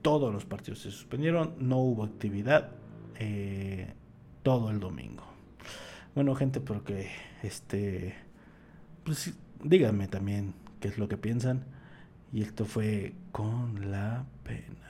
todos 0.06 0.32
los 0.32 0.44
partidos 0.44 0.82
se 0.82 0.92
suspendieron, 0.92 1.56
no 1.58 1.78
hubo 1.78 2.04
actividad 2.04 2.70
eh, 3.18 3.92
todo 4.44 4.70
el 4.70 4.78
domingo. 4.78 5.24
Bueno, 6.14 6.36
gente, 6.36 6.60
porque 6.60 7.10
este, 7.42 8.14
pues 9.02 9.34
díganme 9.64 10.06
también 10.06 10.54
qué 10.78 10.86
es 10.86 10.98
lo 10.98 11.08
que 11.08 11.16
piensan. 11.16 11.64
Y 12.32 12.42
esto 12.42 12.66
fue 12.66 13.14
con 13.32 13.90
la 13.90 14.26
pena. 14.44 14.85